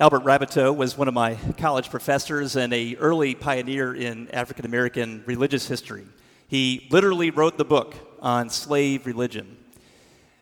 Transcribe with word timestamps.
Albert 0.00 0.22
Raboteau 0.22 0.72
was 0.76 0.96
one 0.96 1.08
of 1.08 1.14
my 1.14 1.36
college 1.56 1.90
professors 1.90 2.54
and 2.54 2.72
a 2.72 2.94
early 2.98 3.34
pioneer 3.34 3.92
in 3.92 4.30
African 4.30 4.64
American 4.64 5.24
religious 5.26 5.66
history. 5.66 6.06
He 6.46 6.86
literally 6.92 7.32
wrote 7.32 7.58
the 7.58 7.64
book 7.64 7.96
on 8.22 8.48
slave 8.48 9.06
religion. 9.06 9.56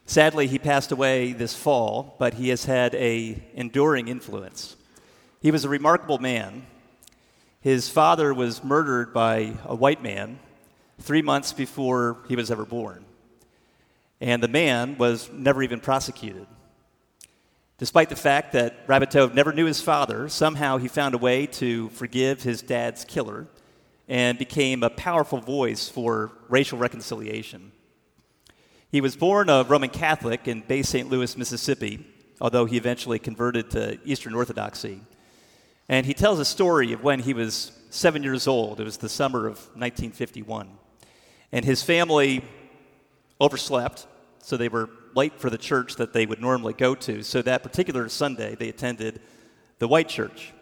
Sadly, 0.05 0.47
he 0.47 0.59
passed 0.59 0.93
away 0.93 1.33
this 1.33 1.57
fall, 1.57 2.17
but 2.19 2.35
he 2.35 2.51
has 2.51 2.67
had 2.67 2.95
a 2.97 3.43
enduring 3.55 4.09
influence. 4.09 4.77
He 5.41 5.51
was 5.51 5.65
a 5.65 5.71
remarkable 5.71 6.19
man. 6.19 6.67
His 7.63 7.89
father 7.89 8.35
was 8.35 8.63
murdered 8.63 9.15
by 9.15 9.55
a 9.65 9.75
white 9.75 10.03
man 10.03 10.39
3 11.01 11.23
months 11.23 11.55
before 11.55 12.19
he 12.29 12.37
was 12.37 12.51
ever 12.51 12.67
born. 12.67 13.07
And 14.21 14.43
the 14.43 14.49
man 14.49 14.99
was 14.99 15.31
never 15.33 15.63
even 15.63 15.81
prosecuted. 15.81 16.47
Despite 17.79 18.09
the 18.09 18.17
fact 18.17 18.53
that 18.53 18.87
Raboteau 18.87 19.35
never 19.35 19.53
knew 19.53 19.67
his 19.67 19.83
father, 19.83 20.31
somehow 20.31 20.79
he 20.79 20.89
found 20.89 21.15
a 21.15 21.19
way 21.19 21.45
to 21.47 21.91
forgive 21.91 22.43
his 22.43 22.63
dad's 22.63 23.05
killer 23.05 23.49
and 24.09 24.39
became 24.39 24.83
a 24.83 24.89
powerful 24.89 25.41
voice 25.41 25.87
for 25.87 26.33
racial 26.49 26.79
reconciliation. 26.79 27.73
He 28.91 29.03
was 29.03 29.15
born 29.15 29.51
a 29.51 29.65
Roman 29.65 29.91
Catholic 29.91 30.49
in 30.49 30.63
Bay 30.63 30.83
St. 30.83 31.11
Louis, 31.11 31.37
Mississippi, 31.37 32.07
although 32.41 32.65
he 32.65 32.79
eventually 32.79 33.19
converted 33.19 33.71
to 33.73 33.99
Eastern 34.07 34.35
Orthodoxy. 34.35 35.01
And 35.87 36.07
he 36.07 36.15
tells 36.15 36.39
a 36.39 36.47
story 36.47 36.95
of 36.95 37.03
when 37.03 37.21
he 37.21 37.35
was 37.35 37.73
seven 37.91 38.23
years 38.23 38.47
old. 38.47 38.81
It 38.81 38.85
was 38.85 38.97
the 38.97 39.11
summer 39.11 39.41
of 39.41 39.59
1951. 39.75 40.71
And 41.53 41.65
his 41.65 41.83
family 41.83 42.43
overslept, 43.39 44.07
so 44.39 44.57
they 44.57 44.69
were 44.69 44.89
late 45.17 45.41
for 45.41 45.51
the 45.51 45.59
church 45.59 45.97
that 45.97 46.13
they 46.13 46.27
would 46.27 46.41
normally 46.41 46.75
go 46.75 46.95
to. 46.95 47.23
So 47.23 47.43
that 47.43 47.63
particular 47.63 48.09
Sunday, 48.09 48.55
they 48.55 48.69
attended 48.69 49.21
the 49.79 49.89
white 49.89 50.09
church. 50.09 50.53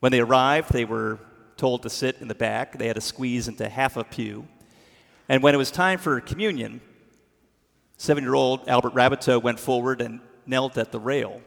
When 0.00 0.12
they 0.12 0.20
arrived, 0.20 0.72
they 0.72 0.84
were 0.84 1.18
told 1.56 1.82
to 1.82 1.90
sit 1.90 2.16
in 2.20 2.28
the 2.28 2.34
back. 2.34 2.78
They 2.78 2.86
had 2.86 2.96
to 2.96 3.02
squeeze 3.02 3.48
into 3.48 3.68
half 3.68 3.96
a 3.96 4.04
pew. 4.04 4.46
And 5.28 5.42
when 5.42 5.54
it 5.54 5.58
was 5.58 5.70
time 5.70 5.98
for 5.98 6.20
communion, 6.20 6.80
seven 7.96 8.24
year 8.24 8.34
old 8.34 8.68
Albert 8.68 8.94
Raboteau 8.94 9.42
went 9.42 9.60
forward 9.60 10.00
and 10.00 10.20
knelt 10.46 10.78
at 10.78 10.92
the 10.92 11.00
rail. 11.00 11.42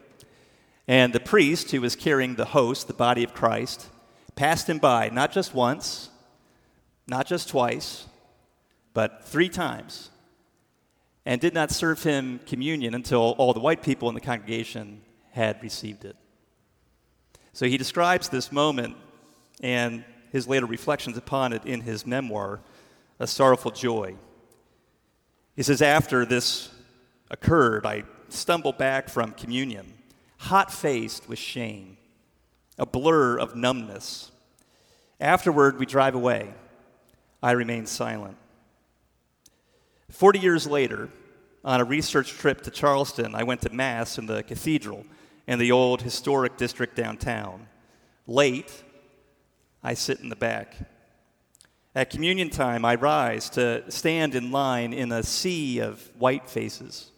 And 0.86 1.12
the 1.12 1.20
priest, 1.20 1.70
who 1.70 1.80
was 1.80 1.96
carrying 1.96 2.34
the 2.34 2.44
host, 2.46 2.86
the 2.86 2.94
body 2.94 3.24
of 3.24 3.34
Christ, 3.34 3.88
passed 4.36 4.68
him 4.68 4.78
by, 4.78 5.08
not 5.08 5.32
just 5.32 5.54
once, 5.54 6.10
not 7.06 7.26
just 7.26 7.48
twice, 7.48 8.06
but 8.92 9.24
three 9.24 9.48
times 9.48 10.10
and 11.26 11.40
did 11.40 11.54
not 11.54 11.70
serve 11.70 12.02
him 12.02 12.40
communion 12.46 12.94
until 12.94 13.34
all 13.38 13.52
the 13.52 13.60
white 13.60 13.82
people 13.82 14.08
in 14.08 14.14
the 14.14 14.20
congregation 14.20 15.00
had 15.32 15.62
received 15.62 16.04
it. 16.04 16.16
So 17.52 17.66
he 17.66 17.78
describes 17.78 18.28
this 18.28 18.52
moment 18.52 18.96
and 19.60 20.04
his 20.32 20.48
later 20.48 20.66
reflections 20.66 21.16
upon 21.16 21.52
it 21.52 21.64
in 21.64 21.80
his 21.80 22.04
memoir, 22.04 22.60
A 23.20 23.26
Sorrowful 23.26 23.70
Joy. 23.70 24.16
He 25.54 25.62
says, 25.62 25.80
After 25.80 26.26
this 26.26 26.70
occurred, 27.30 27.86
I 27.86 28.02
stumbled 28.28 28.76
back 28.76 29.08
from 29.08 29.32
communion, 29.32 29.94
hot 30.38 30.72
faced 30.72 31.28
with 31.28 31.38
shame, 31.38 31.96
a 32.76 32.84
blur 32.84 33.38
of 33.38 33.54
numbness. 33.54 34.32
Afterward, 35.20 35.78
we 35.78 35.86
drive 35.86 36.16
away. 36.16 36.52
I 37.40 37.52
remain 37.52 37.86
silent. 37.86 38.36
Forty 40.14 40.38
years 40.38 40.64
later, 40.68 41.08
on 41.64 41.80
a 41.80 41.84
research 41.84 42.30
trip 42.30 42.60
to 42.62 42.70
Charleston, 42.70 43.34
I 43.34 43.42
went 43.42 43.62
to 43.62 43.70
Mass 43.70 44.16
in 44.16 44.26
the 44.26 44.44
cathedral 44.44 45.04
in 45.48 45.58
the 45.58 45.72
old 45.72 46.02
historic 46.02 46.56
district 46.56 46.94
downtown. 46.94 47.66
Late, 48.28 48.84
I 49.82 49.94
sit 49.94 50.20
in 50.20 50.28
the 50.28 50.36
back. 50.36 50.76
At 51.96 52.10
communion 52.10 52.48
time, 52.48 52.84
I 52.84 52.94
rise 52.94 53.50
to 53.50 53.90
stand 53.90 54.36
in 54.36 54.52
line 54.52 54.92
in 54.92 55.10
a 55.10 55.24
sea 55.24 55.80
of 55.80 56.08
white 56.16 56.48
faces. 56.48 57.10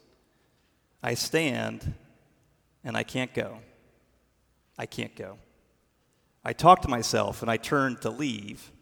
I 1.03 1.13
stand 1.13 1.93
and 2.83 2.97
I 2.97 3.03
can't 3.03 3.35
go. 3.35 3.59
I 4.79 4.87
can't 4.87 5.15
go. 5.15 5.37
I 6.43 6.55
talk 6.55 6.81
to 6.81 6.89
myself 6.89 7.43
and 7.43 7.51
I 7.51 7.59
turn 7.59 7.97
to 7.97 8.09
leave. 8.09 8.73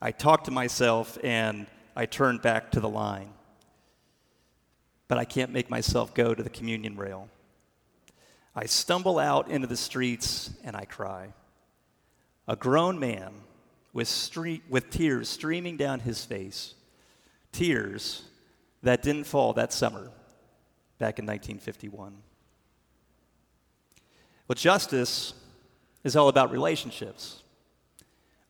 I 0.00 0.10
talk 0.10 0.42
to 0.44 0.50
myself 0.50 1.18
and 1.22 1.68
I 1.94 2.06
turn 2.06 2.38
back 2.38 2.70
to 2.72 2.80
the 2.80 2.88
line. 2.88 3.30
But 5.08 5.18
I 5.18 5.24
can't 5.24 5.52
make 5.52 5.68
myself 5.68 6.14
go 6.14 6.34
to 6.34 6.42
the 6.42 6.50
communion 6.50 6.96
rail. 6.96 7.28
I 8.54 8.66
stumble 8.66 9.18
out 9.18 9.48
into 9.48 9.66
the 9.66 9.76
streets 9.76 10.50
and 10.64 10.76
I 10.76 10.84
cry. 10.84 11.32
A 12.48 12.56
grown 12.56 12.98
man 12.98 13.32
with, 13.92 14.08
street, 14.08 14.62
with 14.68 14.90
tears 14.90 15.28
streaming 15.28 15.76
down 15.76 16.00
his 16.00 16.24
face, 16.24 16.74
tears 17.50 18.22
that 18.82 19.02
didn't 19.02 19.24
fall 19.24 19.52
that 19.54 19.72
summer 19.72 20.10
back 20.98 21.18
in 21.18 21.26
1951. 21.26 22.14
Well, 24.48 24.54
justice 24.54 25.34
is 26.04 26.16
all 26.16 26.28
about 26.28 26.50
relationships. 26.50 27.41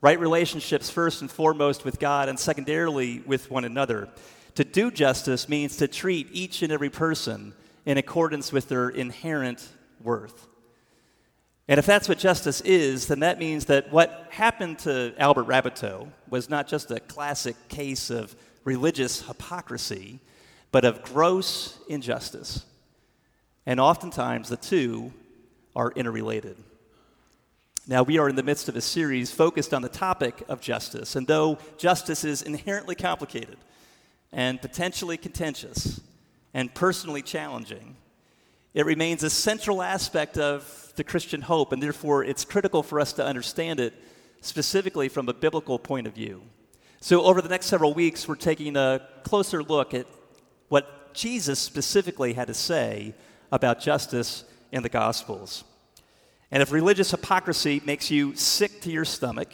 Right 0.02 0.18
relationships, 0.18 0.90
first 0.90 1.20
and 1.20 1.30
foremost, 1.30 1.84
with 1.84 2.00
God, 2.00 2.28
and 2.28 2.38
secondarily 2.38 3.20
with 3.24 3.50
one 3.52 3.64
another. 3.64 4.08
To 4.56 4.64
do 4.64 4.90
justice 4.90 5.48
means 5.48 5.76
to 5.76 5.86
treat 5.86 6.28
each 6.32 6.62
and 6.62 6.72
every 6.72 6.90
person 6.90 7.54
in 7.86 7.98
accordance 7.98 8.52
with 8.52 8.68
their 8.68 8.88
inherent 8.88 9.66
worth. 10.02 10.48
And 11.68 11.78
if 11.78 11.86
that's 11.86 12.08
what 12.08 12.18
justice 12.18 12.60
is, 12.62 13.06
then 13.06 13.20
that 13.20 13.38
means 13.38 13.66
that 13.66 13.92
what 13.92 14.26
happened 14.30 14.80
to 14.80 15.14
Albert 15.18 15.46
Raboteau 15.46 16.08
was 16.28 16.50
not 16.50 16.66
just 16.66 16.90
a 16.90 16.98
classic 16.98 17.54
case 17.68 18.10
of 18.10 18.34
religious 18.64 19.22
hypocrisy, 19.22 20.18
but 20.72 20.84
of 20.84 21.02
gross 21.04 21.78
injustice. 21.88 22.66
And 23.66 23.78
oftentimes 23.78 24.48
the 24.48 24.56
two 24.56 25.12
are 25.76 25.92
interrelated. 25.92 26.56
Now, 27.88 28.04
we 28.04 28.18
are 28.18 28.28
in 28.28 28.36
the 28.36 28.44
midst 28.44 28.68
of 28.68 28.76
a 28.76 28.80
series 28.80 29.32
focused 29.32 29.74
on 29.74 29.82
the 29.82 29.88
topic 29.88 30.44
of 30.48 30.60
justice. 30.60 31.16
And 31.16 31.26
though 31.26 31.58
justice 31.78 32.22
is 32.22 32.40
inherently 32.42 32.94
complicated 32.94 33.56
and 34.30 34.62
potentially 34.62 35.16
contentious 35.16 36.00
and 36.54 36.72
personally 36.72 37.22
challenging, 37.22 37.96
it 38.72 38.86
remains 38.86 39.24
a 39.24 39.30
central 39.30 39.82
aspect 39.82 40.38
of 40.38 40.92
the 40.94 41.02
Christian 41.02 41.42
hope, 41.42 41.72
and 41.72 41.82
therefore 41.82 42.22
it's 42.22 42.44
critical 42.44 42.84
for 42.84 43.00
us 43.00 43.12
to 43.14 43.26
understand 43.26 43.80
it 43.80 43.94
specifically 44.42 45.08
from 45.08 45.28
a 45.28 45.34
biblical 45.34 45.78
point 45.78 46.06
of 46.06 46.14
view. 46.14 46.42
So, 47.00 47.24
over 47.24 47.42
the 47.42 47.48
next 47.48 47.66
several 47.66 47.94
weeks, 47.94 48.28
we're 48.28 48.36
taking 48.36 48.76
a 48.76 49.00
closer 49.24 49.60
look 49.60 49.92
at 49.92 50.06
what 50.68 51.14
Jesus 51.14 51.58
specifically 51.58 52.34
had 52.34 52.46
to 52.46 52.54
say 52.54 53.14
about 53.50 53.80
justice 53.80 54.44
in 54.70 54.84
the 54.84 54.88
Gospels. 54.88 55.64
And 56.52 56.62
if 56.62 56.70
religious 56.70 57.10
hypocrisy 57.10 57.80
makes 57.86 58.10
you 58.10 58.36
sick 58.36 58.82
to 58.82 58.90
your 58.92 59.06
stomach, 59.06 59.48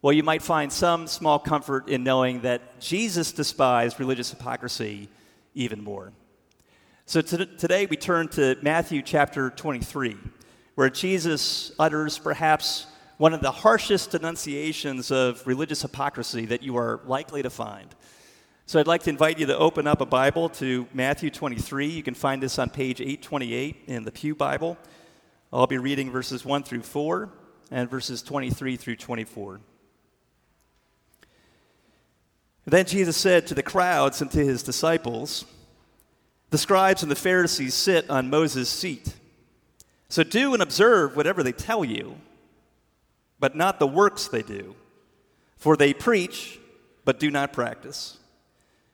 well, 0.00 0.14
you 0.14 0.22
might 0.22 0.40
find 0.40 0.72
some 0.72 1.06
small 1.06 1.38
comfort 1.38 1.88
in 1.88 2.02
knowing 2.02 2.40
that 2.40 2.80
Jesus 2.80 3.32
despised 3.32 4.00
religious 4.00 4.30
hypocrisy 4.30 5.10
even 5.54 5.84
more. 5.84 6.10
So 7.04 7.20
to, 7.20 7.44
today 7.44 7.84
we 7.84 7.98
turn 7.98 8.28
to 8.28 8.56
Matthew 8.62 9.02
chapter 9.02 9.50
23, 9.50 10.16
where 10.74 10.88
Jesus 10.88 11.70
utters 11.78 12.18
perhaps 12.18 12.86
one 13.18 13.34
of 13.34 13.42
the 13.42 13.50
harshest 13.50 14.12
denunciations 14.12 15.10
of 15.10 15.46
religious 15.46 15.82
hypocrisy 15.82 16.46
that 16.46 16.62
you 16.62 16.78
are 16.78 17.00
likely 17.04 17.42
to 17.42 17.50
find. 17.50 17.94
So 18.64 18.80
I'd 18.80 18.86
like 18.86 19.02
to 19.02 19.10
invite 19.10 19.38
you 19.38 19.44
to 19.46 19.58
open 19.58 19.86
up 19.86 20.00
a 20.00 20.06
Bible 20.06 20.48
to 20.48 20.88
Matthew 20.94 21.28
23. 21.28 21.88
You 21.88 22.02
can 22.02 22.14
find 22.14 22.42
this 22.42 22.58
on 22.58 22.70
page 22.70 23.02
828 23.02 23.84
in 23.86 24.04
the 24.04 24.10
Pew 24.10 24.34
Bible. 24.34 24.78
I'll 25.54 25.66
be 25.66 25.76
reading 25.76 26.10
verses 26.10 26.46
1 26.46 26.62
through 26.62 26.82
4 26.82 27.28
and 27.70 27.90
verses 27.90 28.22
23 28.22 28.76
through 28.76 28.96
24. 28.96 29.60
Then 32.64 32.86
Jesus 32.86 33.18
said 33.18 33.46
to 33.48 33.54
the 33.54 33.62
crowds 33.62 34.22
and 34.22 34.30
to 34.30 34.38
his 34.38 34.62
disciples, 34.62 35.44
The 36.48 36.56
scribes 36.56 37.02
and 37.02 37.12
the 37.12 37.16
Pharisees 37.16 37.74
sit 37.74 38.08
on 38.08 38.30
Moses' 38.30 38.70
seat. 38.70 39.14
So 40.08 40.22
do 40.22 40.54
and 40.54 40.62
observe 40.62 41.16
whatever 41.16 41.42
they 41.42 41.52
tell 41.52 41.84
you, 41.84 42.16
but 43.38 43.54
not 43.54 43.78
the 43.78 43.86
works 43.86 44.28
they 44.28 44.42
do. 44.42 44.74
For 45.58 45.76
they 45.76 45.92
preach, 45.92 46.60
but 47.04 47.20
do 47.20 47.30
not 47.30 47.52
practice. 47.52 48.16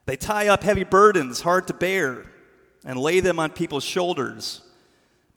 They 0.07 0.17
tie 0.17 0.49
up 0.49 0.65
heavy 0.65 0.85
burdens 0.85 1.43
hard 1.43 1.69
to 1.69 1.75
bear 1.75 2.27
and 2.85 2.99
lay 2.99 3.21
them 3.21 3.39
on 3.39 3.51
people's 3.51 3.85
shoulders 3.85 4.63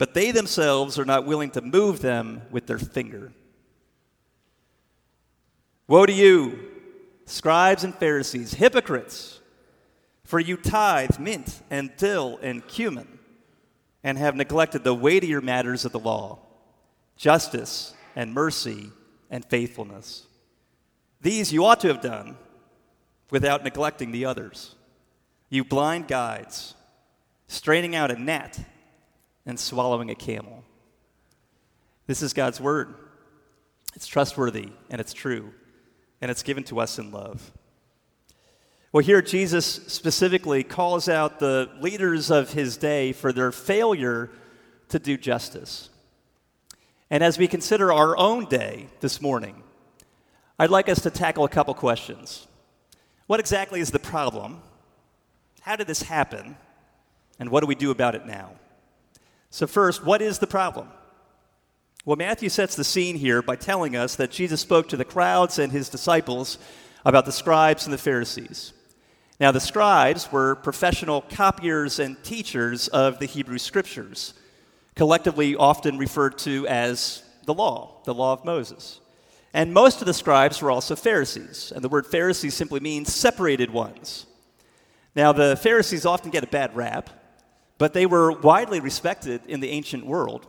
but 0.02 0.14
they 0.14 0.32
themselves 0.32 0.98
are 0.98 1.04
not 1.04 1.26
willing 1.26 1.48
to 1.48 1.60
move 1.60 2.00
them 2.00 2.42
with 2.50 2.66
their 2.66 2.80
finger. 2.80 3.32
Woe 5.86 6.06
to 6.06 6.12
you, 6.12 6.58
scribes 7.24 7.84
and 7.84 7.94
Pharisees, 7.94 8.54
hypocrites! 8.54 9.38
For 10.24 10.40
you 10.40 10.56
tithe 10.56 11.20
mint 11.20 11.62
and 11.70 11.96
dill 11.96 12.40
and 12.42 12.66
cumin, 12.66 13.20
and 14.02 14.18
have 14.18 14.34
neglected 14.34 14.82
the 14.82 14.92
weightier 14.92 15.40
matters 15.40 15.84
of 15.84 15.92
the 15.92 16.00
law 16.00 16.40
justice 17.16 17.94
and 18.16 18.34
mercy 18.34 18.90
and 19.30 19.44
faithfulness. 19.44 20.26
These 21.20 21.52
you 21.52 21.64
ought 21.64 21.78
to 21.78 21.86
have 21.86 22.00
done 22.00 22.36
without 23.30 23.62
neglecting 23.62 24.10
the 24.10 24.24
others. 24.24 24.74
You 25.48 25.62
blind 25.62 26.08
guides, 26.08 26.74
straining 27.46 27.94
out 27.94 28.10
a 28.10 28.20
gnat 28.20 28.58
and 29.46 29.58
swallowing 29.58 30.10
a 30.10 30.14
camel. 30.14 30.64
This 32.06 32.22
is 32.22 32.32
God's 32.32 32.60
word. 32.60 32.94
It's 33.94 34.06
trustworthy 34.06 34.70
and 34.90 35.00
it's 35.00 35.12
true, 35.12 35.52
and 36.20 36.30
it's 36.30 36.42
given 36.42 36.64
to 36.64 36.80
us 36.80 36.98
in 36.98 37.10
love. 37.10 37.52
Well, 38.92 39.04
here 39.04 39.22
Jesus 39.22 39.66
specifically 39.66 40.62
calls 40.62 41.08
out 41.08 41.38
the 41.38 41.70
leaders 41.80 42.30
of 42.30 42.52
his 42.52 42.76
day 42.76 43.12
for 43.12 43.32
their 43.32 43.50
failure 43.50 44.30
to 44.90 44.98
do 44.98 45.16
justice. 45.16 45.88
And 47.10 47.24
as 47.24 47.38
we 47.38 47.48
consider 47.48 47.92
our 47.92 48.16
own 48.18 48.44
day 48.46 48.88
this 49.00 49.20
morning, 49.20 49.62
I'd 50.58 50.70
like 50.70 50.88
us 50.88 51.00
to 51.02 51.10
tackle 51.10 51.44
a 51.44 51.48
couple 51.48 51.72
questions. 51.74 52.46
What 53.26 53.40
exactly 53.40 53.80
is 53.80 53.90
the 53.90 53.98
problem? 53.98 54.62
How 55.62 55.76
did 55.76 55.86
this 55.86 56.02
happen? 56.02 56.56
And 57.38 57.48
what 57.48 57.60
do 57.60 57.66
we 57.66 57.74
do 57.74 57.90
about 57.90 58.14
it 58.14 58.26
now? 58.26 58.52
So, 59.52 59.66
first, 59.66 60.02
what 60.02 60.22
is 60.22 60.38
the 60.38 60.46
problem? 60.46 60.88
Well, 62.06 62.16
Matthew 62.16 62.48
sets 62.48 62.74
the 62.74 62.84
scene 62.84 63.16
here 63.16 63.42
by 63.42 63.56
telling 63.56 63.94
us 63.94 64.16
that 64.16 64.30
Jesus 64.30 64.62
spoke 64.62 64.88
to 64.88 64.96
the 64.96 65.04
crowds 65.04 65.58
and 65.58 65.70
his 65.70 65.90
disciples 65.90 66.56
about 67.04 67.26
the 67.26 67.32
scribes 67.32 67.84
and 67.84 67.92
the 67.92 67.98
Pharisees. 67.98 68.72
Now, 69.38 69.52
the 69.52 69.60
scribes 69.60 70.32
were 70.32 70.54
professional 70.54 71.20
copiers 71.20 71.98
and 71.98 72.16
teachers 72.24 72.88
of 72.88 73.18
the 73.18 73.26
Hebrew 73.26 73.58
scriptures, 73.58 74.32
collectively 74.94 75.54
often 75.54 75.98
referred 75.98 76.38
to 76.38 76.66
as 76.66 77.22
the 77.44 77.52
law, 77.52 78.00
the 78.04 78.14
law 78.14 78.32
of 78.32 78.46
Moses. 78.46 79.00
And 79.52 79.74
most 79.74 80.00
of 80.00 80.06
the 80.06 80.14
scribes 80.14 80.62
were 80.62 80.70
also 80.70 80.96
Pharisees, 80.96 81.74
and 81.74 81.84
the 81.84 81.90
word 81.90 82.06
Pharisee 82.06 82.50
simply 82.50 82.80
means 82.80 83.14
separated 83.14 83.70
ones. 83.70 84.24
Now, 85.14 85.32
the 85.32 85.58
Pharisees 85.58 86.06
often 86.06 86.30
get 86.30 86.42
a 86.42 86.46
bad 86.46 86.74
rap, 86.74 87.10
but 87.82 87.94
they 87.94 88.06
were 88.06 88.30
widely 88.30 88.78
respected 88.78 89.40
in 89.48 89.58
the 89.58 89.68
ancient 89.70 90.06
world. 90.06 90.46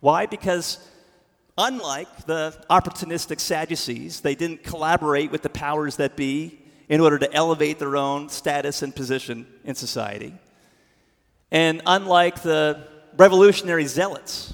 Why? 0.00 0.26
Because 0.26 0.84
unlike 1.56 2.26
the 2.26 2.60
opportunistic 2.68 3.38
Sadducees, 3.38 4.20
they 4.20 4.34
didn't 4.34 4.64
collaborate 4.64 5.30
with 5.30 5.42
the 5.42 5.48
powers 5.48 5.94
that 5.98 6.16
be 6.16 6.58
in 6.88 7.00
order 7.00 7.20
to 7.20 7.32
elevate 7.32 7.78
their 7.78 7.96
own 7.96 8.28
status 8.30 8.82
and 8.82 8.92
position 8.92 9.46
in 9.62 9.76
society. 9.76 10.34
And 11.52 11.82
unlike 11.86 12.42
the 12.42 12.88
revolutionary 13.16 13.86
zealots, 13.86 14.52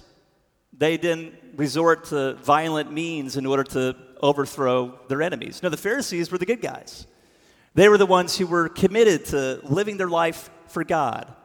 they 0.76 0.98
didn't 0.98 1.32
resort 1.56 2.04
to 2.10 2.34
violent 2.34 2.92
means 2.92 3.38
in 3.38 3.46
order 3.46 3.64
to 3.64 3.96
overthrow 4.20 5.00
their 5.08 5.22
enemies. 5.22 5.62
No, 5.62 5.70
the 5.70 5.78
Pharisees 5.78 6.30
were 6.30 6.36
the 6.36 6.44
good 6.44 6.60
guys. 6.60 7.06
They 7.74 7.88
were 7.88 7.96
the 7.96 8.04
ones 8.04 8.36
who 8.36 8.46
were 8.46 8.68
committed 8.68 9.24
to 9.32 9.60
living 9.62 9.96
their 9.96 10.10
life 10.10 10.50
for 10.66 10.84
God. 10.84 11.36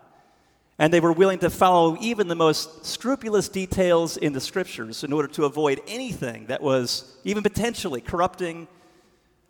And 0.79 0.93
they 0.93 0.99
were 0.99 1.11
willing 1.11 1.39
to 1.39 1.49
follow 1.49 1.97
even 1.99 2.27
the 2.27 2.35
most 2.35 2.85
scrupulous 2.85 3.49
details 3.49 4.15
in 4.15 4.33
the 4.33 4.41
scriptures 4.41 5.03
in 5.03 5.11
order 5.11 5.27
to 5.29 5.45
avoid 5.45 5.81
anything 5.87 6.47
that 6.47 6.61
was 6.61 7.17
even 7.23 7.41
potentially 7.41 7.99
corrupting 7.99 8.67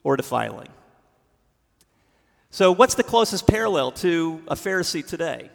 or 0.04 0.16
defiling. 0.16 0.70
So, 2.50 2.72
what's 2.72 2.96
the 2.96 3.04
closest 3.04 3.46
parallel 3.46 3.92
to 3.94 4.42
a 4.48 4.56
Pharisee 4.56 5.06
today? 5.06 5.50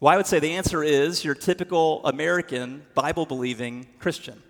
Well, 0.00 0.14
I 0.14 0.16
would 0.16 0.26
say 0.26 0.38
the 0.38 0.52
answer 0.52 0.82
is 0.82 1.22
your 1.22 1.34
typical 1.34 2.00
American 2.06 2.86
Bible 2.94 3.26
believing 3.26 3.86
Christian. 3.98 4.42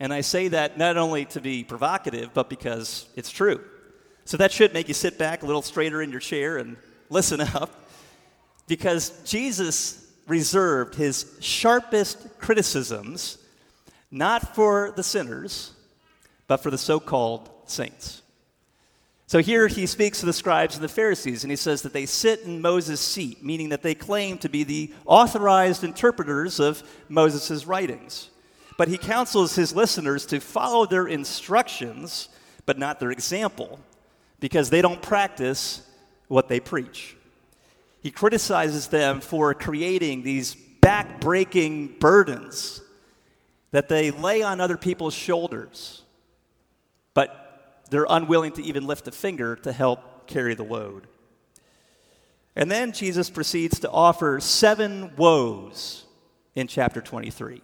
And 0.00 0.12
I 0.12 0.22
say 0.22 0.48
that 0.48 0.76
not 0.76 0.96
only 0.96 1.26
to 1.26 1.40
be 1.40 1.62
provocative, 1.62 2.34
but 2.34 2.50
because 2.50 3.06
it's 3.14 3.30
true. 3.30 3.60
So 4.24 4.36
that 4.38 4.50
should 4.50 4.74
make 4.74 4.88
you 4.88 4.94
sit 4.94 5.16
back 5.16 5.44
a 5.44 5.46
little 5.46 5.62
straighter 5.62 6.02
in 6.02 6.10
your 6.10 6.18
chair 6.18 6.58
and 6.58 6.76
listen 7.08 7.40
up. 7.54 7.81
Because 8.66 9.10
Jesus 9.24 10.06
reserved 10.26 10.94
his 10.94 11.26
sharpest 11.40 12.38
criticisms 12.38 13.38
not 14.10 14.54
for 14.54 14.92
the 14.94 15.02
sinners, 15.02 15.72
but 16.46 16.58
for 16.58 16.70
the 16.70 16.78
so 16.78 17.00
called 17.00 17.50
saints. 17.66 18.22
So 19.26 19.38
here 19.38 19.66
he 19.66 19.86
speaks 19.86 20.20
to 20.20 20.26
the 20.26 20.34
scribes 20.34 20.74
and 20.74 20.84
the 20.84 20.88
Pharisees, 20.88 21.42
and 21.42 21.50
he 21.50 21.56
says 21.56 21.80
that 21.82 21.94
they 21.94 22.04
sit 22.04 22.40
in 22.40 22.60
Moses' 22.60 23.00
seat, 23.00 23.42
meaning 23.42 23.70
that 23.70 23.82
they 23.82 23.94
claim 23.94 24.36
to 24.38 24.50
be 24.50 24.62
the 24.62 24.92
authorized 25.06 25.82
interpreters 25.82 26.60
of 26.60 26.82
Moses' 27.08 27.66
writings. 27.66 28.28
But 28.76 28.88
he 28.88 28.98
counsels 28.98 29.54
his 29.54 29.74
listeners 29.74 30.26
to 30.26 30.40
follow 30.40 30.84
their 30.84 31.06
instructions, 31.06 32.28
but 32.66 32.78
not 32.78 33.00
their 33.00 33.10
example, 33.10 33.80
because 34.40 34.68
they 34.68 34.82
don't 34.82 35.00
practice 35.00 35.88
what 36.28 36.48
they 36.48 36.60
preach. 36.60 37.16
He 38.02 38.10
criticizes 38.10 38.88
them 38.88 39.20
for 39.20 39.54
creating 39.54 40.22
these 40.22 40.54
back-breaking 40.54 41.98
burdens 42.00 42.82
that 43.70 43.88
they 43.88 44.10
lay 44.10 44.42
on 44.42 44.60
other 44.60 44.76
people's 44.76 45.14
shoulders. 45.14 46.02
But 47.14 47.84
they're 47.90 48.06
unwilling 48.08 48.52
to 48.52 48.62
even 48.62 48.86
lift 48.86 49.06
a 49.06 49.12
finger 49.12 49.56
to 49.56 49.72
help 49.72 50.26
carry 50.26 50.54
the 50.54 50.64
load. 50.64 51.06
And 52.56 52.70
then 52.70 52.92
Jesus 52.92 53.30
proceeds 53.30 53.78
to 53.80 53.90
offer 53.90 54.40
seven 54.40 55.14
woes 55.16 56.04
in 56.54 56.66
chapter 56.66 57.00
23. 57.00 57.62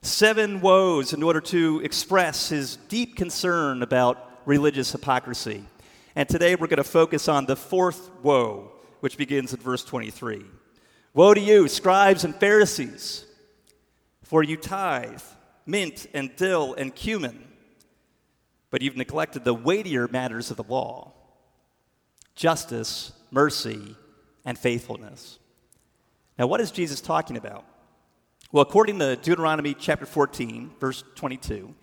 Seven 0.00 0.60
woes 0.60 1.12
in 1.12 1.22
order 1.22 1.40
to 1.40 1.80
express 1.84 2.48
his 2.48 2.76
deep 2.88 3.16
concern 3.16 3.82
about 3.82 4.30
religious 4.44 4.90
hypocrisy. 4.90 5.64
And 6.16 6.28
today 6.28 6.56
we're 6.56 6.66
going 6.66 6.78
to 6.78 6.84
focus 6.84 7.28
on 7.28 7.46
the 7.46 7.54
fourth 7.54 8.10
woe, 8.22 8.72
which 9.02 9.16
begins 9.16 9.52
at 9.52 9.60
verse 9.60 9.84
23. 9.84 10.44
Woe 11.14 11.34
to 11.34 11.40
you, 11.40 11.68
scribes 11.68 12.24
and 12.24 12.34
Pharisees, 12.34 13.26
for 14.22 14.42
you 14.42 14.56
tithe 14.56 15.20
mint 15.66 16.06
and 16.14 16.34
dill 16.36 16.74
and 16.74 16.94
cumin 16.94 17.52
but 18.72 18.80
you've 18.80 18.96
neglected 18.96 19.44
the 19.44 19.54
weightier 19.54 20.08
matters 20.08 20.50
of 20.50 20.56
the 20.56 20.64
law 20.64 21.12
justice, 22.34 23.12
mercy, 23.30 23.94
and 24.44 24.58
faithfulness. 24.58 25.38
Now, 26.38 26.46
what 26.46 26.62
is 26.62 26.70
Jesus 26.70 27.02
talking 27.02 27.36
about? 27.36 27.66
Well, 28.50 28.62
according 28.62 28.98
to 29.00 29.16
Deuteronomy 29.16 29.74
chapter 29.74 30.06
14, 30.06 30.70
verse 30.80 31.04
22, 31.14 31.74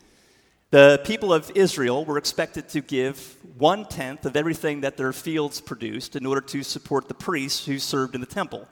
the 0.72 1.02
people 1.04 1.34
of 1.34 1.52
Israel 1.56 2.06
were 2.06 2.18
expected 2.18 2.70
to 2.70 2.82
give 2.82 3.36
one 3.58 3.86
tenth 3.86 4.26
of 4.26 4.36
everything 4.36 4.82
that 4.82 4.98
their 4.98 5.12
fields 5.12 5.60
produced 5.60 6.16
in 6.16 6.26
order 6.26 6.42
to 6.42 6.64
support 6.64 7.08
the 7.08 7.14
priests 7.14 7.66
who 7.66 7.80
served 7.80 8.14
in 8.14 8.22
the 8.22 8.28
temple. 8.28 8.68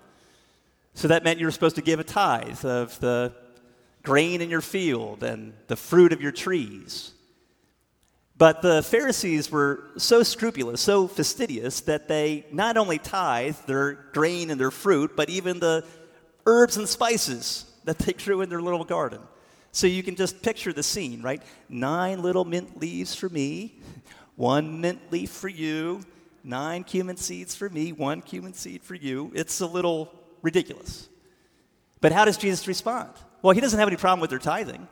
So 0.93 1.07
that 1.07 1.23
meant 1.23 1.39
you 1.39 1.45
were 1.45 1.51
supposed 1.51 1.75
to 1.75 1.81
give 1.81 1.99
a 1.99 2.03
tithe 2.03 2.63
of 2.65 2.99
the 2.99 3.33
grain 4.03 4.41
in 4.41 4.49
your 4.49 4.61
field 4.61 5.23
and 5.23 5.53
the 5.67 5.75
fruit 5.75 6.13
of 6.13 6.21
your 6.21 6.31
trees. 6.31 7.11
But 8.37 8.61
the 8.61 8.83
Pharisees 8.83 9.51
were 9.51 9.83
so 9.97 10.21
scrupulous, 10.21 10.79
so 10.79 11.07
fastidious, 11.07 11.81
that 11.81 12.07
they 12.07 12.45
not 12.51 12.77
only 12.77 12.99
tithed 12.99 13.65
their 13.65 13.93
grain 14.13 14.51
and 14.51 14.61
their 14.61 14.69
fruit, 14.69 15.15
but 15.15 15.29
even 15.29 15.59
the 15.59 15.83
herbs 16.45 16.77
and 16.77 16.87
spices 16.87 17.65
that 17.85 17.97
they 17.97 18.13
grew 18.13 18.41
in 18.41 18.49
their 18.49 18.61
little 18.61 18.85
garden. 18.85 19.19
So 19.77 19.85
you 19.85 20.01
can 20.01 20.15
just 20.15 20.41
picture 20.41 20.73
the 20.73 20.81
scene, 20.81 21.21
right? 21.21 21.39
Nine 21.69 22.23
little 22.23 22.45
mint 22.45 22.79
leaves 22.81 23.13
for 23.13 23.29
me, 23.29 23.77
one 24.35 24.81
mint 24.81 24.99
leaf 25.11 25.29
for 25.29 25.49
you, 25.49 26.01
nine 26.43 26.83
cumin 26.83 27.15
seeds 27.15 27.53
for 27.53 27.69
me, 27.69 27.91
one 27.91 28.23
cumin 28.23 28.53
seed 28.53 28.81
for 28.81 28.95
you. 28.95 29.31
It's 29.35 29.59
a 29.59 29.67
little 29.67 30.11
ridiculous. 30.41 31.09
But 32.01 32.11
how 32.11 32.25
does 32.25 32.37
Jesus 32.37 32.67
respond? 32.67 33.11
Well, 33.43 33.53
he 33.53 33.61
doesn't 33.61 33.77
have 33.77 33.87
any 33.87 33.97
problem 33.97 34.19
with 34.19 34.31
their 34.31 34.39
tithing. 34.39 34.87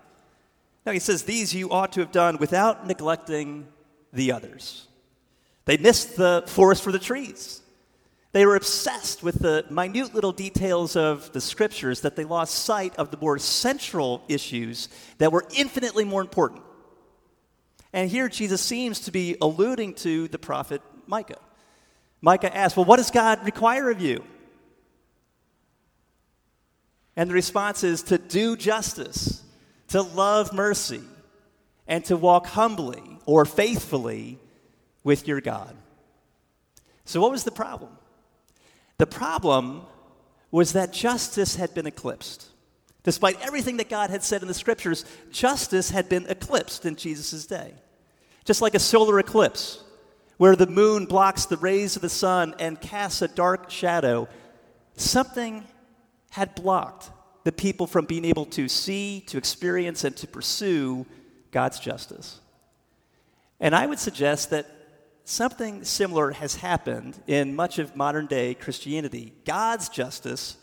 No, 0.85 0.91
he 0.91 0.99
says, 0.99 1.23
These 1.23 1.51
you 1.51 1.71
ought 1.71 1.91
to 1.93 2.01
have 2.01 2.11
done 2.11 2.37
without 2.37 2.85
neglecting 2.85 3.65
the 4.13 4.33
others. 4.33 4.87
They 5.65 5.77
missed 5.77 6.15
the 6.15 6.43
forest 6.45 6.83
for 6.83 6.91
the 6.91 6.99
trees. 6.99 7.63
They 8.35 8.45
were 8.45 8.57
obsessed 8.57 9.23
with 9.23 9.39
the 9.39 9.63
minute 9.69 10.13
little 10.13 10.33
details 10.33 10.97
of 10.97 11.31
the 11.31 11.39
scriptures 11.39 12.01
that 12.01 12.17
they 12.17 12.25
lost 12.25 12.65
sight 12.65 12.93
of 12.97 13.09
the 13.09 13.15
more 13.15 13.39
central 13.39 14.25
issues 14.27 14.89
that 15.19 15.31
were 15.31 15.45
infinitely 15.55 16.03
more 16.03 16.19
important. 16.19 16.61
And 17.93 18.11
here 18.11 18.27
Jesus 18.27 18.59
seems 18.59 18.99
to 19.05 19.11
be 19.13 19.37
alluding 19.39 19.93
to 19.93 20.27
the 20.27 20.37
prophet 20.37 20.81
Micah. 21.07 21.39
Micah 22.19 22.53
asks, 22.53 22.75
Well, 22.75 22.85
what 22.85 22.97
does 22.97 23.09
God 23.09 23.45
require 23.45 23.89
of 23.89 24.01
you? 24.01 24.21
And 27.15 27.29
the 27.29 27.35
response 27.35 27.85
is 27.85 28.03
to 28.03 28.17
do 28.17 28.57
justice, 28.57 29.43
to 29.87 30.01
love 30.01 30.51
mercy, 30.51 31.03
and 31.87 32.03
to 32.03 32.17
walk 32.17 32.47
humbly 32.47 33.01
or 33.25 33.45
faithfully 33.45 34.39
with 35.05 35.25
your 35.25 35.39
God. 35.39 35.73
So, 37.05 37.21
what 37.21 37.31
was 37.31 37.45
the 37.45 37.51
problem? 37.51 37.97
The 38.97 39.07
problem 39.07 39.81
was 40.51 40.73
that 40.73 40.93
justice 40.93 41.55
had 41.55 41.73
been 41.73 41.85
eclipsed. 41.85 42.47
Despite 43.03 43.39
everything 43.41 43.77
that 43.77 43.89
God 43.89 44.09
had 44.09 44.23
said 44.23 44.41
in 44.41 44.47
the 44.47 44.53
scriptures, 44.53 45.05
justice 45.31 45.91
had 45.91 46.09
been 46.09 46.25
eclipsed 46.27 46.85
in 46.85 46.95
Jesus' 46.95 47.45
day. 47.45 47.73
Just 48.45 48.61
like 48.61 48.73
a 48.73 48.79
solar 48.79 49.19
eclipse, 49.19 49.83
where 50.37 50.55
the 50.55 50.67
moon 50.67 51.05
blocks 51.05 51.45
the 51.45 51.57
rays 51.57 51.95
of 51.95 52.01
the 52.01 52.09
sun 52.09 52.55
and 52.59 52.81
casts 52.81 53.21
a 53.21 53.27
dark 53.27 53.69
shadow, 53.69 54.27
something 54.95 55.63
had 56.31 56.55
blocked 56.55 57.11
the 57.43 57.51
people 57.51 57.85
from 57.85 58.05
being 58.05 58.25
able 58.25 58.45
to 58.45 58.67
see, 58.67 59.23
to 59.27 59.37
experience, 59.37 60.03
and 60.03 60.17
to 60.17 60.27
pursue 60.27 61.05
God's 61.51 61.79
justice. 61.79 62.39
And 63.59 63.75
I 63.75 63.85
would 63.85 63.99
suggest 63.99 64.49
that 64.49 64.65
something 65.25 65.83
similar 65.83 66.31
has 66.31 66.55
happened 66.55 67.21
in 67.27 67.55
much 67.55 67.79
of 67.79 67.95
modern 67.95 68.27
day 68.27 68.53
Christianity. 68.53 69.33
God's 69.43 69.89
justice 69.89 70.57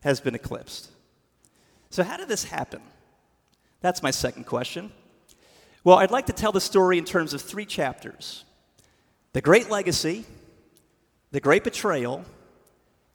has 0.00 0.20
been 0.20 0.34
eclipsed. 0.34 0.90
So, 1.90 2.04
how 2.04 2.16
did 2.16 2.28
this 2.28 2.44
happen? 2.44 2.82
That's 3.80 4.02
my 4.02 4.10
second 4.10 4.44
question. 4.44 4.92
Well, 5.82 5.98
I'd 5.98 6.10
like 6.10 6.26
to 6.26 6.32
tell 6.32 6.52
the 6.52 6.60
story 6.60 6.98
in 6.98 7.04
terms 7.04 7.34
of 7.34 7.40
three 7.40 7.66
chapters 7.66 8.44
the 9.32 9.40
great 9.40 9.70
legacy, 9.70 10.24
the 11.30 11.40
great 11.40 11.64
betrayal, 11.64 12.24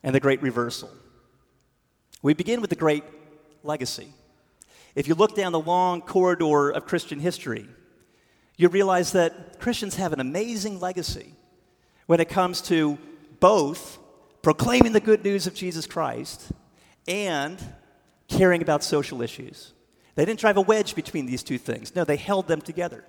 and 0.04 0.14
the 0.14 0.20
great 0.20 0.42
reversal. 0.42 0.90
We 2.22 2.34
begin 2.34 2.62
with 2.62 2.70
the 2.70 2.76
great 2.76 3.04
legacy. 3.64 4.14
If 4.94 5.08
you 5.08 5.16
look 5.16 5.36
down 5.36 5.52
the 5.52 5.60
long 5.60 6.02
corridor 6.02 6.70
of 6.70 6.86
Christian 6.86 7.20
history, 7.20 7.68
you 8.62 8.70
realize 8.70 9.13
that 9.13 9.60
Christians 9.60 9.96
have 9.96 10.13
an 10.13 10.20
amazing 10.20 10.80
legacy 10.80 11.34
when 12.06 12.20
it 12.20 12.30
comes 12.30 12.62
to 12.63 12.98
both 13.39 13.98
proclaiming 14.44 14.91
the 14.91 15.00
good 15.00 15.24
news 15.24 15.48
of 15.48 15.56
Jesus 15.56 15.88
Christ 15.88 16.51
and 17.08 17.58
caring 18.27 18.62
about 18.62 18.84
social 18.84 19.22
issues. 19.22 19.74
They 20.15 20.25
didn't 20.25 20.39
drive 20.39 20.58
a 20.58 20.62
wedge 20.62 20.94
between 20.94 21.25
these 21.25 21.41
two 21.41 21.58
things. 21.58 21.96
No, 21.96 22.03
they 22.03 22.18
held 22.18 22.48
them 22.48 22.62
together. 22.62 23.03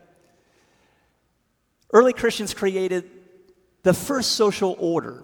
Early 1.92 2.12
Christians 2.12 2.54
created 2.54 3.10
the 3.82 3.92
first 3.92 4.32
social 4.32 4.76
order 4.78 5.22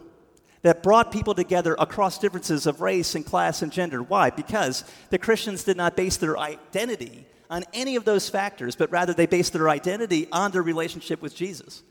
that 0.63 0.83
brought 0.83 1.13
people 1.13 1.35
together 1.35 1.75
across 1.79 2.19
differences 2.19 2.67
of 2.67 2.81
race 2.81 3.15
and 3.15 3.25
class 3.25 3.63
and 3.63 3.73
gender. 3.73 4.03
Why? 4.03 4.31
Because 4.31 4.85
the 5.11 5.19
Christians 5.19 5.65
did 5.65 5.77
not 5.77 5.97
base 5.97 6.17
their 6.17 6.37
identity 6.37 7.25
on 7.51 7.65
any 7.73 7.97
of 7.97 8.05
those 8.05 8.29
factors, 8.29 8.77
but 8.77 8.91
rather 8.91 9.15
they 9.15 9.27
based 9.27 9.53
their 9.53 9.69
identity 9.69 10.29
on 10.33 10.51
their 10.51 10.63
relationship 10.63 11.23
with 11.23 11.35
Jesus. 11.35 11.83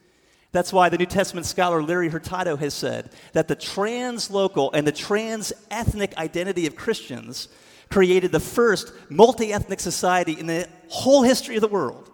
That's 0.51 0.71
why 0.71 0.89
the 0.89 0.97
New 0.97 1.05
Testament 1.05 1.45
scholar 1.45 1.83
Larry 1.83 2.09
Hurtado 2.09 2.55
has 2.55 2.73
said 2.73 3.11
that 3.33 3.47
the 3.47 3.55
translocal 3.55 4.69
and 4.73 4.87
the 4.87 4.91
trans 4.91 5.51
ethnic 5.69 6.15
identity 6.17 6.67
of 6.67 6.75
Christians 6.75 7.49
created 7.89 8.31
the 8.31 8.39
first 8.39 8.91
multi 9.09 9.51
ethnic 9.51 9.79
society 9.79 10.33
in 10.33 10.47
the 10.47 10.67
whole 10.89 11.23
history 11.23 11.55
of 11.55 11.61
the 11.61 11.67
world, 11.67 12.09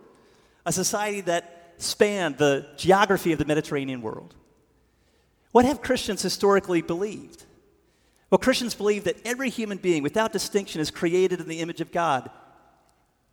a 0.66 0.72
society 0.72 1.22
that 1.22 1.74
spanned 1.78 2.38
the 2.38 2.68
geography 2.78 3.34
of 3.34 3.40
the 3.40 3.46
Mediterranean 3.46 4.02
world. 4.02 4.34
What 5.52 5.66
have 5.66 5.82
Christians 5.82 6.22
historically 6.22 6.82
believed? 6.82 7.46
Well, 8.30 8.40
Christians 8.40 8.74
believe 8.74 9.04
that 9.04 9.18
every 9.26 9.52
human 9.52 9.78
being, 9.78 10.02
without 10.02 10.34
distinction, 10.34 10.82
is 10.82 10.90
created 10.90 11.40
in 11.40 11.48
the 11.48 11.60
image 11.60 11.82
of 11.82 11.92
God 11.92 12.32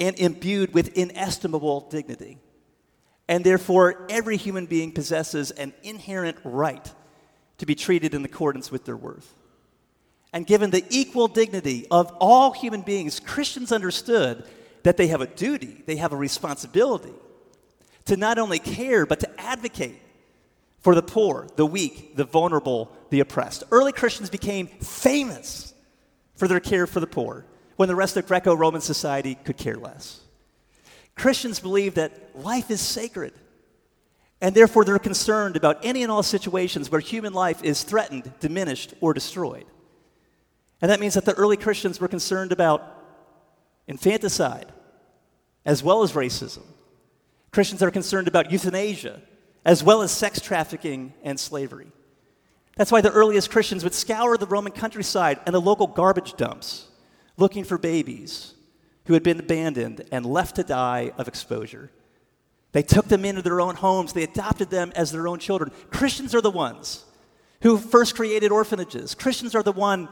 and 0.01 0.19
imbued 0.19 0.73
with 0.75 0.97
inestimable 0.97 1.83
dignity. 1.91 2.39
And 3.29 3.45
therefore, 3.45 4.07
every 4.09 4.37
human 4.37 4.67
being 4.67 4.91
possesses 4.91 5.53
an 5.53 5.73
inherent 5.83 6.39
right 6.43 6.93
to 7.59 7.67
be 7.67 7.75
treated 7.75 8.15
in 8.15 8.25
accordance 8.25 8.73
with 8.73 8.87
their 8.87 8.97
worth. 8.97 9.35
And 10.33 10.47
given 10.47 10.71
the 10.71 10.85
equal 10.91 11.29
dignity 11.29 11.87
of 11.91 12.11
all 12.19 12.53
human 12.53 12.81
beings, 12.81 13.21
Christians 13.21 13.71
understood 13.71 14.45
that 14.83 14.97
they 14.97 15.09
have 15.09 15.21
a 15.21 15.27
duty, 15.27 15.83
they 15.87 15.97
have 15.97 16.13
a 16.13 16.17
responsibility 16.17 17.13
to 18.07 18.17
not 18.17 18.39
only 18.39 18.59
care, 18.59 19.05
but 19.05 19.21
to 19.21 19.41
advocate 19.41 20.01
for 20.81 20.95
the 20.95 21.03
poor, 21.03 21.47
the 21.57 21.67
weak, 21.67 22.17
the 22.17 22.25
vulnerable, 22.25 22.91
the 23.11 23.21
oppressed. 23.21 23.63
Early 23.71 23.93
Christians 23.93 24.31
became 24.31 24.67
famous 24.67 25.75
for 26.35 26.49
their 26.49 26.61
care 26.61 26.87
for 26.87 27.01
the 27.01 27.07
poor 27.07 27.45
when 27.81 27.89
the 27.89 27.97
rest 27.97 28.19
of 28.19 28.27
Greco 28.27 28.53
Roman 28.53 28.83
society 28.83 29.37
could 29.37 29.57
care 29.57 29.77
less. 29.77 30.21
Christians 31.15 31.61
believe 31.61 31.95
that 31.95 32.39
life 32.39 32.71
is 32.71 32.79
sacred, 32.79 33.33
and 34.43 34.55
therefore 34.55 34.85
they're 34.85 34.99
concerned 34.99 35.57
about 35.57 35.83
any 35.83 36.03
and 36.03 36.13
all 36.13 36.23
situations 36.23 36.91
where 36.91 37.01
human 37.01 37.33
life 37.33 37.65
is 37.65 37.83
threatened, 37.83 38.35
diminished, 38.39 38.93
or 39.01 39.15
destroyed. 39.15 39.65
And 40.83 40.91
that 40.91 41.01
means 41.01 41.15
that 41.15 41.25
the 41.25 41.33
early 41.33 41.57
Christians 41.57 41.99
were 41.99 42.07
concerned 42.07 42.53
about 42.53 42.83
infanticide 43.89 44.67
as 45.65 45.83
well 45.83 46.03
as 46.03 46.13
racism. 46.13 46.65
Christians 47.51 47.83
are 47.83 47.91
concerned 47.91 48.29
about 48.29 48.53
euthanasia 48.53 49.23
as 49.65 49.83
well 49.83 50.03
as 50.03 50.11
sex 50.13 50.39
trafficking 50.39 51.15
and 51.23 51.41
slavery. 51.41 51.91
That's 52.77 52.93
why 52.93 53.01
the 53.01 53.11
earliest 53.11 53.51
Christians 53.51 53.85
would 53.85 53.95
scour 53.95 54.37
the 54.37 54.45
Roman 54.45 54.73
countryside 54.73 55.41
and 55.47 55.55
the 55.55 55.63
local 55.63 55.87
garbage 55.87 56.35
dumps 56.35 56.89
looking 57.41 57.65
for 57.65 57.79
babies 57.79 58.55
who 59.07 59.15
had 59.15 59.23
been 59.23 59.41
abandoned 59.41 60.05
and 60.13 60.25
left 60.25 60.57
to 60.57 60.63
die 60.63 61.13
of 61.19 61.27
exposure. 61.27 61.91
They 62.73 62.83
took 62.83 63.09
them 63.09 63.25
into 63.25 63.43
their 63.43 63.61
own 63.61 63.75
homes, 63.75 64.13
they 64.13 64.23
adopted 64.23 64.71
them 64.71 64.93
as 64.95 65.11
their 65.11 65.27
own 65.27 65.39
children. 65.41 65.73
Christians 65.91 66.35
are 66.35 66.41
the 66.41 66.51
ones 66.51 67.05
who 67.63 67.79
first 67.79 68.15
created 68.15 68.53
orphanages. 68.53 69.15
Christians 69.15 69.55
are 69.55 69.63
the 69.63 69.73
one, 69.73 70.09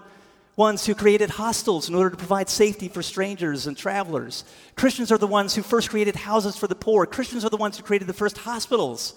ones 0.56 0.85
who 0.85 0.94
created 0.94 1.30
hostels 1.30 1.88
in 1.88 1.94
order 1.94 2.11
to 2.11 2.16
provide 2.16 2.49
safety 2.49 2.88
for 2.88 3.02
strangers 3.02 3.66
and 3.66 3.76
travelers. 3.76 4.44
Christians 4.75 5.12
are 5.12 5.18
the 5.18 5.26
ones 5.26 5.54
who 5.54 5.62
first 5.62 5.90
created 5.90 6.16
houses 6.16 6.56
for 6.56 6.66
the 6.66 6.75
poor. 6.75 7.06
Christians 7.06 7.44
are 7.44 7.50
the 7.50 7.56
ones 7.56 7.76
who 7.76 7.85
created 7.85 8.08
the 8.08 8.12
first 8.12 8.38
hospitals 8.38 9.14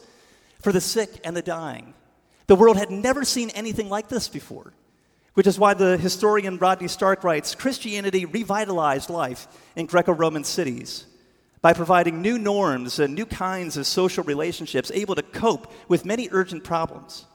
for 0.61 0.71
the 0.71 0.81
sick 0.81 1.09
and 1.23 1.35
the 1.35 1.41
dying. 1.41 1.93
The 2.45 2.55
world 2.55 2.77
had 2.77 2.91
never 2.91 3.25
seen 3.25 3.49
anything 3.51 3.89
like 3.89 4.07
this 4.07 4.27
before 4.27 4.73
which 5.33 5.47
is 5.47 5.57
why 5.57 5.73
the 5.73 5.97
historian 5.97 6.57
Rodney 6.57 6.87
Stark 6.87 7.23
writes 7.23 7.55
Christianity 7.55 8.25
revitalized 8.25 9.09
life 9.09 9.47
in 9.75 9.85
Greco 9.85 10.13
Roman 10.13 10.43
cities 10.43 11.05
by 11.61 11.73
providing 11.73 12.21
new 12.21 12.37
norms 12.37 12.99
and 12.99 13.13
new 13.13 13.25
kinds 13.25 13.77
of 13.77 13.85
social 13.87 14.23
relationships 14.23 14.91
able 14.93 15.15
to 15.15 15.21
cope 15.21 15.71
with 15.87 16.05
many 16.05 16.27
urgent 16.31 16.63
problems. 16.63 17.25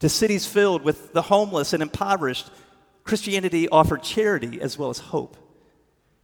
To 0.00 0.08
cities 0.08 0.46
filled 0.46 0.82
with 0.82 1.12
the 1.12 1.22
homeless 1.22 1.72
and 1.72 1.82
impoverished, 1.82 2.50
Christianity 3.02 3.68
offered 3.68 4.02
charity 4.02 4.60
as 4.60 4.78
well 4.78 4.90
as 4.90 4.98
hope. 4.98 5.36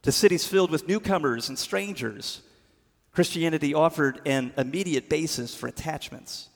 To 0.02 0.12
cities 0.12 0.46
filled 0.46 0.70
with 0.70 0.86
newcomers 0.86 1.48
and 1.48 1.58
strangers, 1.58 2.42
Christianity 3.12 3.74
offered 3.74 4.20
an 4.26 4.52
immediate 4.56 5.08
basis 5.08 5.54
for 5.54 5.66
attachments. 5.66 6.50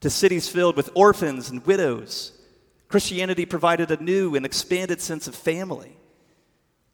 To 0.00 0.10
cities 0.10 0.48
filled 0.48 0.76
with 0.76 0.90
orphans 0.94 1.48
and 1.48 1.64
widows, 1.64 2.32
Christianity 2.94 3.44
provided 3.44 3.90
a 3.90 4.00
new 4.00 4.36
and 4.36 4.46
expanded 4.46 5.00
sense 5.00 5.26
of 5.26 5.34
family 5.34 5.96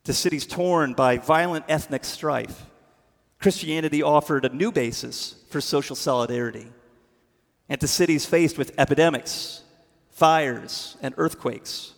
to 0.05 0.15
cities 0.15 0.47
torn 0.47 0.95
by 0.95 1.19
violent 1.19 1.67
ethnic 1.69 2.07
strife. 2.07 2.65
Christianity 3.39 4.03
offered 4.03 4.47
a 4.47 4.57
new 4.57 4.73
basis 4.73 5.35
for 5.51 5.61
social 5.61 5.95
solidarity. 5.95 6.69
And 7.69 7.79
to 7.83 7.87
cities 7.87 8.25
faced 8.25 8.57
with 8.57 8.73
epidemics, 8.79 9.63
fires, 10.09 10.97
and 11.03 11.13
earthquakes, 11.19 11.93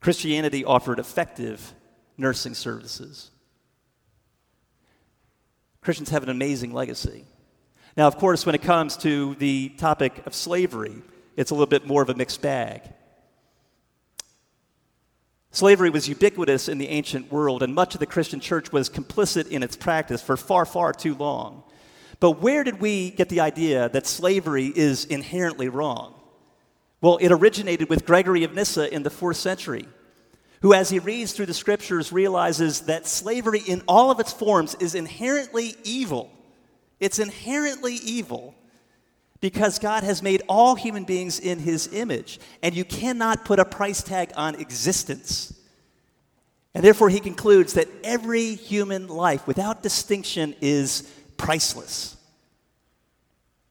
Christianity 0.00 0.64
offered 0.64 1.00
effective 1.00 1.74
nursing 2.16 2.54
services. 2.54 3.32
Christians 5.80 6.10
have 6.10 6.22
an 6.22 6.28
amazing 6.28 6.72
legacy. 6.72 7.24
Now, 7.96 8.06
of 8.06 8.16
course, 8.16 8.46
when 8.46 8.54
it 8.54 8.62
comes 8.62 8.96
to 8.98 9.34
the 9.40 9.70
topic 9.70 10.24
of 10.24 10.36
slavery, 10.36 11.02
it's 11.36 11.50
a 11.50 11.54
little 11.54 11.66
bit 11.66 11.84
more 11.84 12.00
of 12.00 12.10
a 12.10 12.14
mixed 12.14 12.40
bag. 12.40 12.82
Slavery 15.54 15.88
was 15.88 16.08
ubiquitous 16.08 16.68
in 16.68 16.78
the 16.78 16.88
ancient 16.88 17.30
world, 17.30 17.62
and 17.62 17.72
much 17.72 17.94
of 17.94 18.00
the 18.00 18.06
Christian 18.06 18.40
church 18.40 18.72
was 18.72 18.90
complicit 18.90 19.46
in 19.46 19.62
its 19.62 19.76
practice 19.76 20.20
for 20.20 20.36
far, 20.36 20.66
far 20.66 20.92
too 20.92 21.14
long. 21.14 21.62
But 22.18 22.42
where 22.42 22.64
did 22.64 22.80
we 22.80 23.12
get 23.12 23.28
the 23.28 23.38
idea 23.38 23.88
that 23.90 24.04
slavery 24.04 24.72
is 24.74 25.04
inherently 25.04 25.68
wrong? 25.68 26.14
Well, 27.00 27.18
it 27.18 27.30
originated 27.30 27.88
with 27.88 28.04
Gregory 28.04 28.42
of 28.42 28.52
Nyssa 28.52 28.92
in 28.92 29.04
the 29.04 29.10
fourth 29.10 29.36
century, 29.36 29.86
who, 30.62 30.74
as 30.74 30.90
he 30.90 30.98
reads 30.98 31.32
through 31.32 31.46
the 31.46 31.54
scriptures, 31.54 32.10
realizes 32.10 32.80
that 32.86 33.06
slavery 33.06 33.60
in 33.64 33.80
all 33.86 34.10
of 34.10 34.18
its 34.18 34.32
forms 34.32 34.74
is 34.80 34.96
inherently 34.96 35.76
evil. 35.84 36.32
It's 36.98 37.20
inherently 37.20 37.94
evil 37.94 38.56
because 39.44 39.78
God 39.78 40.04
has 40.04 40.22
made 40.22 40.40
all 40.48 40.74
human 40.74 41.04
beings 41.04 41.38
in 41.38 41.58
his 41.58 41.92
image, 41.92 42.40
and 42.62 42.74
you 42.74 42.82
cannot 42.82 43.44
put 43.44 43.58
a 43.58 43.64
price 43.66 44.02
tag 44.02 44.32
on 44.38 44.54
existence. 44.54 45.52
And 46.74 46.82
therefore, 46.82 47.10
he 47.10 47.20
concludes 47.20 47.74
that 47.74 47.86
every 48.02 48.54
human 48.54 49.06
life, 49.06 49.46
without 49.46 49.82
distinction, 49.82 50.54
is 50.62 51.02
priceless. 51.36 52.16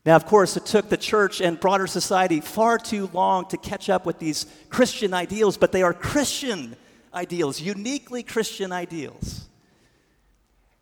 Now, 0.06 0.16
of 0.16 0.28
course, 0.28 0.58
it 0.58 0.68
took 0.68 0.90
the 0.90 0.96
church 0.96 1.42
and 1.42 1.60
broader 1.60 1.88
society 1.88 2.40
far 2.40 2.78
too 2.78 3.10
long 3.12 3.48
to 3.48 3.58
catch 3.58 3.90
up 3.90 4.06
with 4.06 4.20
these 4.20 4.46
Christian 4.70 5.12
ideals, 5.12 5.58
but 5.58 5.72
they 5.72 5.82
are 5.82 5.92
Christian 5.92 6.76
ideals, 7.16 7.60
uniquely 7.60 8.22
Christian 8.22 8.72
ideals. 8.72 9.48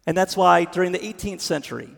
And 0.06 0.18
that's 0.18 0.36
why 0.36 0.66
during 0.66 0.92
the 0.92 1.00
18th 1.00 1.40
century, 1.40 1.96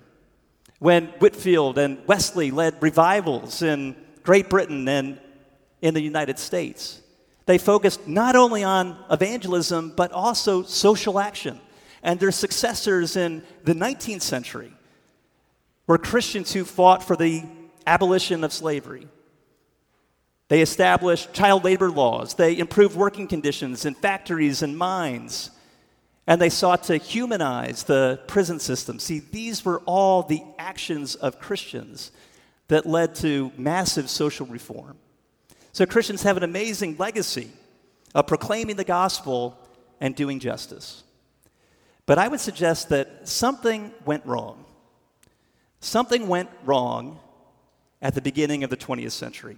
when 0.84 1.06
Whitefield 1.20 1.78
and 1.78 2.06
Wesley 2.08 2.52
led 2.52 2.76
revivals 2.84 3.62
in 3.62 3.96
Great 4.22 4.50
Britain 4.50 4.86
and 4.90 5.18
in 5.82 5.94
the 5.94 6.02
United 6.02 6.38
States, 6.38 7.02
they 7.46 7.58
focused 7.58 8.06
not 8.06 8.36
only 8.36 8.66
on 8.66 8.98
evangelism, 9.10 9.94
but 9.96 10.12
also 10.12 10.62
social 10.62 11.20
action. 11.20 11.58
And 12.04 12.20
their 12.20 12.34
successors 12.34 13.16
in 13.16 13.44
the 13.64 13.74
19th 13.74 14.24
century 14.24 14.74
were 15.88 15.98
Christians 15.98 16.52
who 16.52 16.66
fought 16.66 17.02
for 17.02 17.16
the 17.16 17.44
abolition 17.88 18.44
of 18.44 18.52
slavery. 18.52 19.08
They 20.50 20.60
established 20.60 21.32
child 21.32 21.64
labor 21.64 21.92
laws. 21.92 22.34
They 22.34 22.58
improved 22.58 22.98
working 22.98 23.30
conditions 23.30 23.86
in 23.86 23.94
factories 23.94 24.62
and 24.62 24.78
mines. 24.78 25.50
And 26.26 26.42
they 26.42 26.50
sought 26.50 26.84
to 26.86 26.98
humanize 26.98 27.84
the 27.84 28.20
prison 28.28 28.60
system. 28.60 29.00
See, 29.00 29.20
these 29.20 29.66
were 29.66 29.82
all 29.86 30.24
the 30.24 30.42
actions 30.58 31.16
of 31.16 31.40
Christians 31.40 32.12
that 32.70 32.86
led 32.86 33.16
to 33.16 33.52
massive 33.58 34.10
social 34.10 34.46
reform. 34.46 34.98
So 35.74 35.86
Christians 35.86 36.24
have 36.24 36.38
an 36.38 36.44
amazing 36.44 36.98
legacy 36.98 37.52
of 38.16 38.28
proclaiming 38.28 38.78
the 38.78 38.84
gospel 38.84 39.58
and 40.00 40.16
doing 40.16 40.40
justice. 40.40 41.04
But 42.06 42.18
I 42.18 42.28
would 42.28 42.40
suggest 42.40 42.90
that 42.90 43.28
something 43.28 43.92
went 44.06 44.26
wrong. 44.26 44.66
Something 45.80 46.28
went 46.28 46.50
wrong 46.64 47.20
at 48.02 48.14
the 48.16 48.22
beginning 48.22 48.64
of 48.64 48.70
the 48.70 48.78
20th 48.78 49.12
century, 49.12 49.58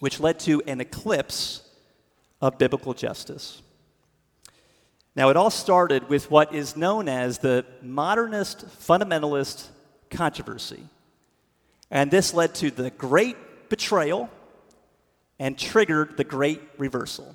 which 0.00 0.20
led 0.20 0.38
to 0.40 0.62
an 0.66 0.80
eclipse 0.80 1.62
of 2.40 2.58
biblical 2.58 2.94
justice. 2.94 3.62
Now, 5.18 5.30
it 5.30 5.36
all 5.36 5.50
started 5.50 6.08
with 6.08 6.30
what 6.30 6.54
is 6.54 6.76
known 6.76 7.08
as 7.08 7.38
the 7.38 7.66
modernist 7.82 8.64
fundamentalist 8.68 9.66
controversy. 10.10 10.84
And 11.90 12.08
this 12.08 12.32
led 12.34 12.54
to 12.54 12.70
the 12.70 12.90
great 12.90 13.36
betrayal 13.68 14.30
and 15.40 15.58
triggered 15.58 16.16
the 16.16 16.22
great 16.22 16.62
reversal. 16.78 17.34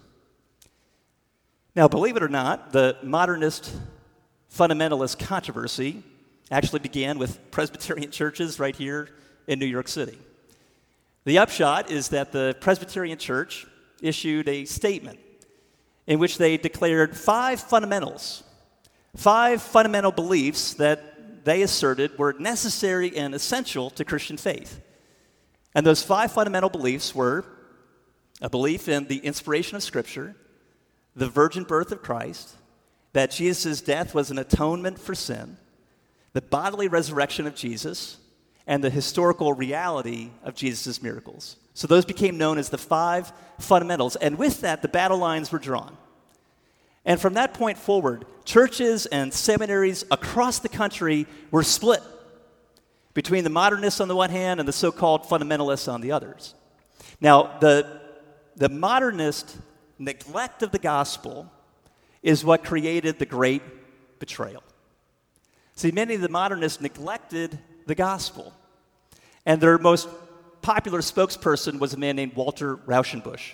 Now, 1.75 1.89
believe 1.89 2.15
it 2.15 2.23
or 2.23 2.29
not, 2.29 2.71
the 2.71 2.95
modernist 3.03 3.75
fundamentalist 4.49 5.19
controversy 5.19 6.03
actually 6.49 6.79
began 6.79 7.19
with 7.19 7.51
Presbyterian 7.51 8.11
churches 8.19 8.59
right 8.59 8.77
here 8.77 9.09
in 9.45 9.59
New 9.59 9.65
York 9.65 9.89
City. 9.89 10.17
The 11.25 11.37
upshot 11.37 11.91
is 11.91 12.07
that 12.09 12.31
the 12.31 12.55
Presbyterian 12.61 13.17
Church 13.17 13.67
issued 14.01 14.47
a 14.47 14.63
statement 14.63 15.19
in 16.07 16.19
which 16.19 16.38
they 16.38 16.57
declared 16.57 17.15
five 17.15 17.60
fundamentals, 17.60 18.43
five 19.15 19.62
fundamental 19.62 20.12
beliefs 20.12 20.74
that 20.75 21.45
they 21.45 21.62
asserted 21.62 22.17
were 22.17 22.36
necessary 22.39 23.15
and 23.17 23.33
essential 23.36 23.89
to 23.91 24.05
Christian 24.05 24.38
faith. 24.38 24.81
And 25.75 25.86
those 25.86 26.03
five 26.03 26.31
fundamental 26.31 26.69
beliefs 26.69 27.13
were 27.13 27.45
a 28.41 28.50
belief 28.50 28.88
in 28.88 29.07
the 29.07 29.17
inspiration 29.19 29.75
of 29.75 29.83
Scripture, 29.83 30.36
the 31.15 31.29
virgin 31.29 31.63
birth 31.63 31.91
of 31.91 32.01
Christ, 32.01 32.55
that 33.13 33.31
Jesus' 33.31 33.81
death 33.81 34.13
was 34.13 34.31
an 34.31 34.39
atonement 34.39 35.00
for 35.00 35.15
sin, 35.15 35.57
the 36.33 36.41
bodily 36.41 36.88
resurrection 36.88 37.48
of 37.48 37.55
Jesus, 37.55 38.17
and 38.65 38.83
the 38.83 38.89
historical 38.89 39.53
reality 39.53 40.31
of 40.43 40.55
Jesus' 40.55 41.01
miracles. 41.01 41.57
So 41.73 41.87
those 41.87 42.05
became 42.05 42.37
known 42.37 42.57
as 42.57 42.69
the 42.69 42.77
five 42.77 43.31
fundamentals. 43.59 44.15
And 44.15 44.37
with 44.37 44.61
that, 44.61 44.81
the 44.81 44.87
battle 44.87 45.17
lines 45.17 45.51
were 45.51 45.59
drawn. 45.59 45.97
And 47.05 47.19
from 47.19 47.33
that 47.33 47.53
point 47.53 47.77
forward, 47.77 48.25
churches 48.45 49.05
and 49.07 49.33
seminaries 49.33 50.05
across 50.12 50.59
the 50.59 50.69
country 50.69 51.27
were 51.51 51.63
split 51.63 52.01
between 53.13 53.43
the 53.43 53.49
modernists 53.49 53.99
on 53.99 54.07
the 54.07 54.15
one 54.15 54.29
hand 54.29 54.59
and 54.59 54.67
the 54.67 54.73
so 54.73 54.91
called 54.91 55.23
fundamentalists 55.23 55.91
on 55.91 56.01
the 56.01 56.12
others. 56.12 56.55
Now, 57.19 57.57
the, 57.59 58.01
the 58.55 58.69
modernist 58.69 59.57
neglect 59.99 60.63
of 60.63 60.71
the 60.71 60.79
gospel 60.79 61.51
is 62.21 62.45
what 62.45 62.63
created 62.63 63.19
the 63.19 63.25
great 63.25 63.62
betrayal. 64.19 64.63
See, 65.75 65.91
many 65.91 66.15
of 66.15 66.21
the 66.21 66.29
modernists 66.29 66.81
neglected 66.81 67.59
the 67.86 67.95
gospel. 67.95 68.53
And 69.45 69.59
their 69.59 69.77
most 69.77 70.07
popular 70.63 71.02
spokesperson 71.02 71.78
was 71.78 71.93
a 71.93 71.97
man 71.97 72.15
named 72.15 72.34
Walter 72.36 72.78
Rauschenbusch, 72.78 73.52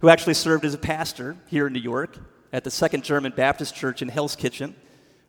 who 0.00 0.08
actually 0.08 0.34
served 0.34 0.64
as 0.64 0.72
a 0.72 0.78
pastor 0.78 1.36
here 1.48 1.66
in 1.66 1.72
New 1.72 1.80
York 1.80 2.16
at 2.52 2.64
the 2.64 2.70
Second 2.70 3.04
German 3.04 3.32
Baptist 3.36 3.74
Church 3.74 4.00
in 4.00 4.08
Hell's 4.08 4.36
Kitchen 4.36 4.74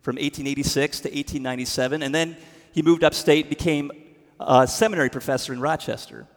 from 0.01 0.15
1886 0.15 1.01
to 1.01 1.09
1897. 1.09 2.03
And 2.03 2.13
then 2.15 2.37
he 2.71 2.81
moved 2.81 3.03
upstate, 3.03 3.49
became 3.49 3.91
a 4.39 4.67
seminary 4.67 5.09
professor 5.09 5.51
in 5.51 5.59
Rochester. 5.59 6.27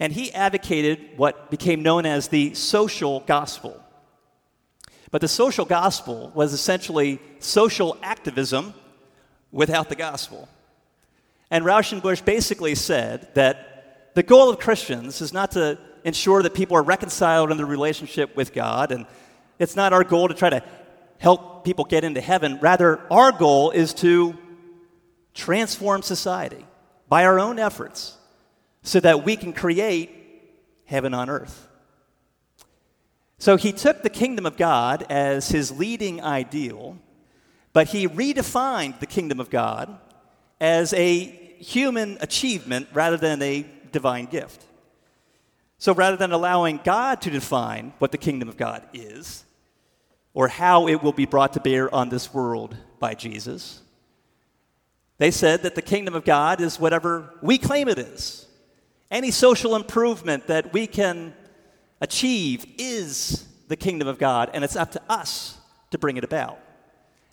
And 0.00 0.12
he 0.12 0.32
advocated 0.32 1.18
what 1.18 1.50
became 1.50 1.82
known 1.82 2.06
as 2.06 2.28
the 2.28 2.54
social 2.54 3.20
gospel. 3.20 3.80
But 5.10 5.20
the 5.20 5.28
social 5.28 5.66
gospel 5.66 6.32
was 6.34 6.54
essentially 6.54 7.20
social 7.38 7.98
activism 8.02 8.72
without 9.52 9.90
the 9.90 9.96
gospel. 9.96 10.48
And 11.50 11.64
Rauschenbusch 11.64 12.24
basically 12.24 12.74
said 12.74 13.28
that 13.34 14.14
the 14.14 14.22
goal 14.22 14.50
of 14.50 14.58
Christians 14.58 15.20
is 15.20 15.32
not 15.32 15.52
to 15.52 15.78
ensure 16.04 16.42
that 16.42 16.54
people 16.54 16.76
are 16.76 16.82
reconciled 16.82 17.50
in 17.50 17.56
their 17.56 17.66
relationship 17.66 18.36
with 18.36 18.52
God, 18.52 18.92
and 18.92 19.06
it's 19.58 19.76
not 19.76 19.92
our 19.92 20.04
goal 20.04 20.28
to 20.28 20.34
try 20.34 20.50
to 20.50 20.62
help 21.18 21.64
people 21.64 21.84
get 21.84 22.04
into 22.04 22.20
heaven. 22.20 22.58
Rather, 22.60 23.00
our 23.12 23.32
goal 23.32 23.70
is 23.70 23.92
to 23.94 24.36
transform 25.34 26.02
society 26.02 26.64
by 27.08 27.24
our 27.24 27.38
own 27.38 27.58
efforts 27.58 28.16
so 28.82 29.00
that 29.00 29.24
we 29.24 29.36
can 29.36 29.52
create 29.52 30.10
heaven 30.84 31.12
on 31.12 31.28
earth. 31.28 31.68
So 33.38 33.56
he 33.56 33.72
took 33.72 34.02
the 34.02 34.10
kingdom 34.10 34.46
of 34.46 34.56
God 34.56 35.06
as 35.08 35.48
his 35.48 35.70
leading 35.70 36.22
ideal, 36.22 36.98
but 37.72 37.88
he 37.88 38.06
redefined 38.08 39.00
the 39.00 39.06
kingdom 39.06 39.40
of 39.40 39.50
God 39.50 39.98
as 40.60 40.92
a 40.92 41.39
human 41.60 42.18
achievement 42.20 42.88
rather 42.92 43.16
than 43.16 43.40
a 43.42 43.64
divine 43.92 44.26
gift. 44.26 44.64
So 45.78 45.94
rather 45.94 46.16
than 46.16 46.32
allowing 46.32 46.80
God 46.84 47.20
to 47.22 47.30
define 47.30 47.92
what 47.98 48.12
the 48.12 48.18
kingdom 48.18 48.48
of 48.48 48.56
God 48.56 48.86
is, 48.92 49.44
or 50.34 50.48
how 50.48 50.88
it 50.88 51.02
will 51.02 51.12
be 51.12 51.26
brought 51.26 51.54
to 51.54 51.60
bear 51.60 51.92
on 51.94 52.08
this 52.08 52.32
world 52.32 52.76
by 52.98 53.14
Jesus, 53.14 53.80
they 55.18 55.30
said 55.30 55.62
that 55.62 55.74
the 55.74 55.82
kingdom 55.82 56.14
of 56.14 56.24
God 56.24 56.60
is 56.60 56.80
whatever 56.80 57.34
we 57.42 57.58
claim 57.58 57.88
it 57.88 57.98
is. 57.98 58.46
Any 59.10 59.30
social 59.30 59.74
improvement 59.74 60.46
that 60.46 60.72
we 60.72 60.86
can 60.86 61.34
achieve 62.00 62.64
is 62.78 63.46
the 63.68 63.76
kingdom 63.76 64.08
of 64.08 64.18
God, 64.18 64.50
and 64.54 64.64
it's 64.64 64.76
up 64.76 64.92
to 64.92 65.02
us 65.08 65.58
to 65.90 65.98
bring 65.98 66.16
it 66.16 66.24
about. 66.24 66.58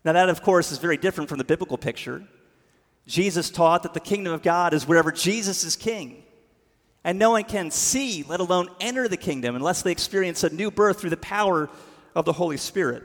Now, 0.04 0.14
that, 0.14 0.30
of 0.30 0.42
course, 0.42 0.72
is 0.72 0.78
very 0.78 0.98
different 0.98 1.30
from 1.30 1.38
the 1.38 1.44
biblical 1.44 1.78
picture. 1.78 2.24
Jesus 3.08 3.50
taught 3.50 3.84
that 3.84 3.94
the 3.94 4.00
kingdom 4.00 4.34
of 4.34 4.44
God 4.44 4.74
is 4.74 4.88
wherever 4.88 5.12
Jesus 5.12 5.64
is 5.64 5.76
king. 5.76 6.24
And 7.06 7.18
no 7.18 7.32
one 7.32 7.46
can 7.46 7.72
see, 7.72 8.24
let 8.24 8.42
alone 8.42 8.68
enter 8.82 9.08
the 9.08 9.18
kingdom, 9.18 9.56
unless 9.56 9.82
they 9.82 9.94
experience 9.94 10.44
a 10.44 10.50
new 10.50 10.70
birth 10.70 11.00
through 11.00 11.12
the 11.12 11.18
power 11.18 11.70
of 12.14 12.26
the 12.26 12.34
Holy 12.34 12.58
Spirit. 12.58 13.04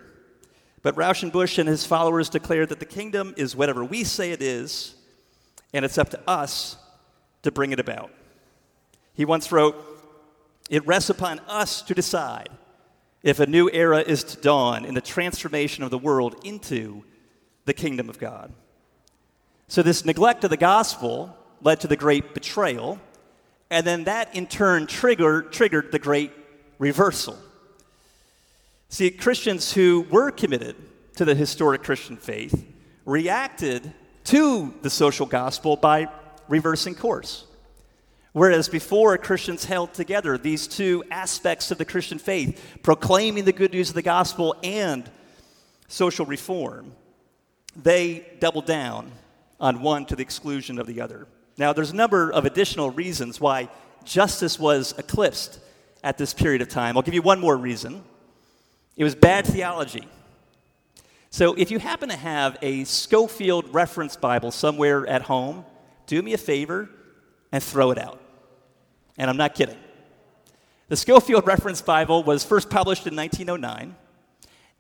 But 0.83 0.97
Rauschenbusch 0.97 1.59
and 1.59 1.69
his 1.69 1.87
followers 1.87 2.29
declared 2.29 2.71
that 2.71 2.81
the 2.81 2.85
kingdom 2.85 3.33
is 3.37 3.55
whatever 3.55 3.85
we 3.85 4.03
say 4.03 4.33
it 4.33 4.43
is, 4.43 4.97
and 5.73 5.85
it's 5.85 5.99
up 5.99 6.11
to 6.11 6.21
us 6.29 6.77
to 7.43 7.53
bring 7.53 7.71
it 7.71 7.79
about. 7.79 8.11
He 9.15 9.25
once 9.25 9.53
wrote, 9.53 9.77
It 10.69 10.85
rests 10.85 11.11
upon 11.11 11.38
us 11.47 11.81
to 11.83 11.95
decide 11.95 12.49
if 13.23 13.38
a 13.38 13.47
new 13.47 13.71
era 13.73 14.01
is 14.01 14.25
to 14.25 14.41
dawn 14.41 14.85
in 14.85 14.95
the 14.95 15.01
transformation 15.01 15.85
of 15.85 15.93
the 15.93 15.99
world 15.99 16.35
into 16.43 17.05
the 17.67 17.75
kingdom 17.75 18.09
of 18.09 18.19
God. 18.19 18.53
So, 19.73 19.83
this 19.83 20.05
neglect 20.05 20.45
of 20.45 20.51
the 20.51 20.59
gospel 20.59 21.35
led 21.63 21.81
to 21.81 21.89
the 21.89 21.97
great 21.97 22.35
betrayal, 22.35 23.01
and 23.71 23.87
then 23.87 24.05
that 24.05 24.35
in 24.37 24.47
turn 24.47 24.87
triggered, 24.87 25.51
triggered 25.51 25.93
the 25.93 25.99
great 25.99 26.31
reversal. 26.79 27.39
See, 28.91 29.11
Christians 29.11 29.73
who 29.73 30.07
were 30.11 30.31
committed 30.31 30.77
to 31.17 31.25
the 31.25 31.35
historic 31.35 31.83
Christian 31.83 32.19
faith 32.19 32.67
reacted 33.07 33.95
to 34.25 34.75
the 34.83 34.91
social 34.91 35.25
gospel 35.25 35.77
by 35.77 36.09
reversing 36.49 36.95
course. 36.95 37.47
Whereas 38.33 38.69
before, 38.69 39.17
Christians 39.17 39.65
held 39.65 39.95
together 39.95 40.37
these 40.37 40.67
two 40.67 41.03
aspects 41.11 41.71
of 41.71 41.79
the 41.79 41.87
Christian 41.87 42.19
faith, 42.19 42.63
proclaiming 42.83 43.47
the 43.47 43.55
good 43.55 43.73
news 43.73 43.89
of 43.89 43.95
the 43.95 44.03
gospel 44.03 44.55
and 44.63 45.11
social 45.89 46.27
reform, 46.27 46.93
they 47.75 48.27
doubled 48.39 48.67
down 48.67 49.11
on 49.62 49.81
one 49.81 50.05
to 50.07 50.16
the 50.16 50.22
exclusion 50.22 50.79
of 50.79 50.87
the 50.87 51.01
other. 51.01 51.27
Now, 51.57 51.72
there's 51.72 51.92
a 51.92 51.96
number 51.96 52.31
of 52.31 52.44
additional 52.44 52.90
reasons 52.90 53.40
why 53.40 53.70
justice 54.05 54.59
was 54.59 54.92
eclipsed 54.98 55.61
at 56.03 56.18
this 56.18 56.35
period 56.35 56.61
of 56.61 56.68
time. 56.68 56.96
I'll 56.96 57.03
give 57.03 57.14
you 57.14 57.22
one 57.22 57.40
more 57.40 57.57
reason. 57.57 58.03
It 58.96 59.05
was 59.05 59.14
bad 59.14 59.46
theology. 59.46 60.07
So 61.31 61.55
if 61.55 61.70
you 61.70 61.79
happen 61.79 62.11
to 62.11 62.16
have 62.16 62.59
a 62.61 62.85
Scofield 62.85 63.72
Reference 63.72 64.16
Bible 64.16 64.51
somewhere 64.51 65.07
at 65.07 65.22
home, 65.22 65.64
do 66.07 66.20
me 66.20 66.35
a 66.35 66.38
favor 66.38 66.90
and 67.53 67.62
throw 67.62 67.90
it 67.90 67.98
out. 67.98 68.20
And 69.16 69.31
I'm 69.31 69.37
not 69.37 69.55
kidding. 69.55 69.79
The 70.88 70.96
Scofield 70.96 71.46
Reference 71.46 71.81
Bible 71.81 72.22
was 72.22 72.44
first 72.44 72.68
published 72.68 73.07
in 73.07 73.16
1909, 73.16 73.94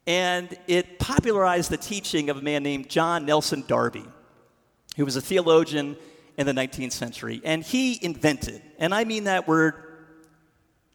and 0.06 0.58
it 0.66 0.98
popularized 0.98 1.70
the 1.70 1.76
teaching 1.76 2.28
of 2.28 2.38
a 2.38 2.42
man 2.42 2.62
named 2.62 2.90
John 2.90 3.24
Nelson 3.24 3.64
Darby, 3.66 4.04
who 4.96 5.04
was 5.04 5.16
a 5.16 5.20
theologian 5.20 5.96
in 6.36 6.46
the 6.46 6.52
19th 6.52 6.92
century. 6.92 7.40
And 7.44 7.62
he 7.62 8.02
invented, 8.02 8.62
and 8.78 8.94
I 8.94 9.04
mean 9.04 9.24
that 9.24 9.46
word 9.48 9.74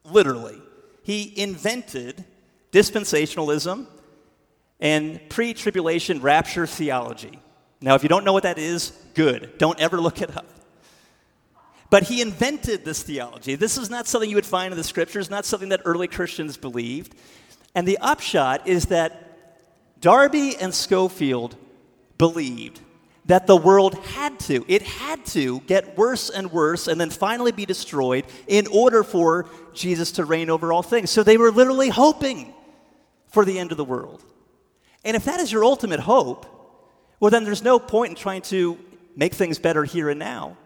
literally, 0.04 0.62
he 1.04 1.34
invented 1.40 2.26
dispensationalism 2.72 3.88
and 4.80 5.20
pre 5.30 5.54
tribulation 5.54 6.22
rapture 6.22 6.68
theology. 6.68 7.40
Now, 7.80 7.96
if 7.96 8.04
you 8.04 8.10
don't 8.10 8.24
know 8.24 8.34
what 8.34 8.44
that 8.44 8.58
is, 8.58 8.92
good. 9.14 9.58
Don't 9.58 9.80
ever 9.80 10.02
look 10.02 10.22
it 10.22 10.36
up. 10.36 10.48
But 11.90 12.04
he 12.04 12.22
invented 12.22 12.84
this 12.84 13.04
theology. 13.04 13.56
This 13.56 13.78
is 13.78 13.90
not 13.90 14.08
something 14.08 14.30
you 14.30 14.36
would 14.36 14.46
find 14.46 14.74
in 14.74 14.78
the 14.78 14.84
scriptures, 14.84 15.30
not 15.30 15.46
something 15.46 15.70
that 15.70 15.82
early 15.86 16.08
Christians 16.08 16.58
believed. 16.58 17.16
And 17.74 17.88
the 17.88 17.98
upshot 18.00 18.68
is 18.68 18.88
that 18.88 20.02
Darby 20.02 20.58
and 20.58 20.74
Scofield 20.74 21.56
believed 22.18 22.82
that 23.28 23.46
the 23.46 23.58
world 23.58 23.96
had 24.06 24.40
to, 24.40 24.66
it 24.68 24.82
had 24.82 25.26
to 25.28 25.60
get 25.62 25.98
worse 25.98 26.30
and 26.30 26.52
worse 26.52 26.88
and 26.88 27.00
then 27.00 27.10
finally 27.10 27.52
be 27.52 27.66
destroyed 27.66 28.26
in 28.48 28.68
order 28.68 29.04
for 29.04 29.50
Jesus 29.74 30.13
to 30.13 30.26
reign 30.26 30.50
over 30.50 30.72
all 30.74 30.82
things. 30.82 31.10
So 31.12 31.24
they 31.24 31.38
were 31.38 31.52
literally 31.52 31.90
hoping 31.90 32.54
for 33.28 33.44
the 33.44 33.60
end 33.60 33.72
of 33.72 33.78
the 33.78 33.86
world. 33.86 34.24
And 35.04 35.16
if 35.16 35.26
that 35.26 35.40
is 35.42 35.52
your 35.52 35.66
ultimate 35.66 36.00
hope, 36.00 36.46
well, 37.20 37.30
then 37.30 37.44
there's 37.44 37.63
no 37.63 37.80
point 37.80 38.12
in 38.12 38.16
trying 38.16 38.44
to 38.44 38.78
make 39.16 39.34
things 39.34 39.60
better 39.60 39.84
here 39.84 40.10
and 40.10 40.20
now. 40.20 40.58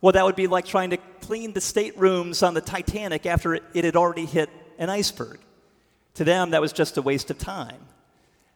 Well, 0.00 0.12
that 0.12 0.24
would 0.24 0.36
be 0.36 0.46
like 0.46 0.64
trying 0.64 0.90
to 0.90 0.96
clean 1.20 1.52
the 1.52 1.60
staterooms 1.60 2.42
on 2.42 2.54
the 2.54 2.60
Titanic 2.60 3.26
after 3.26 3.54
it, 3.54 3.62
had 3.74 3.96
already 3.96 4.26
hit 4.26 4.50
an 4.78 4.90
iceberg. 4.90 5.38
To 6.14 6.24
them, 6.24 6.50
that 6.50 6.60
was 6.60 6.72
just 6.72 6.96
a 6.96 7.02
waste 7.02 7.30
of 7.30 7.38
time. 7.38 7.80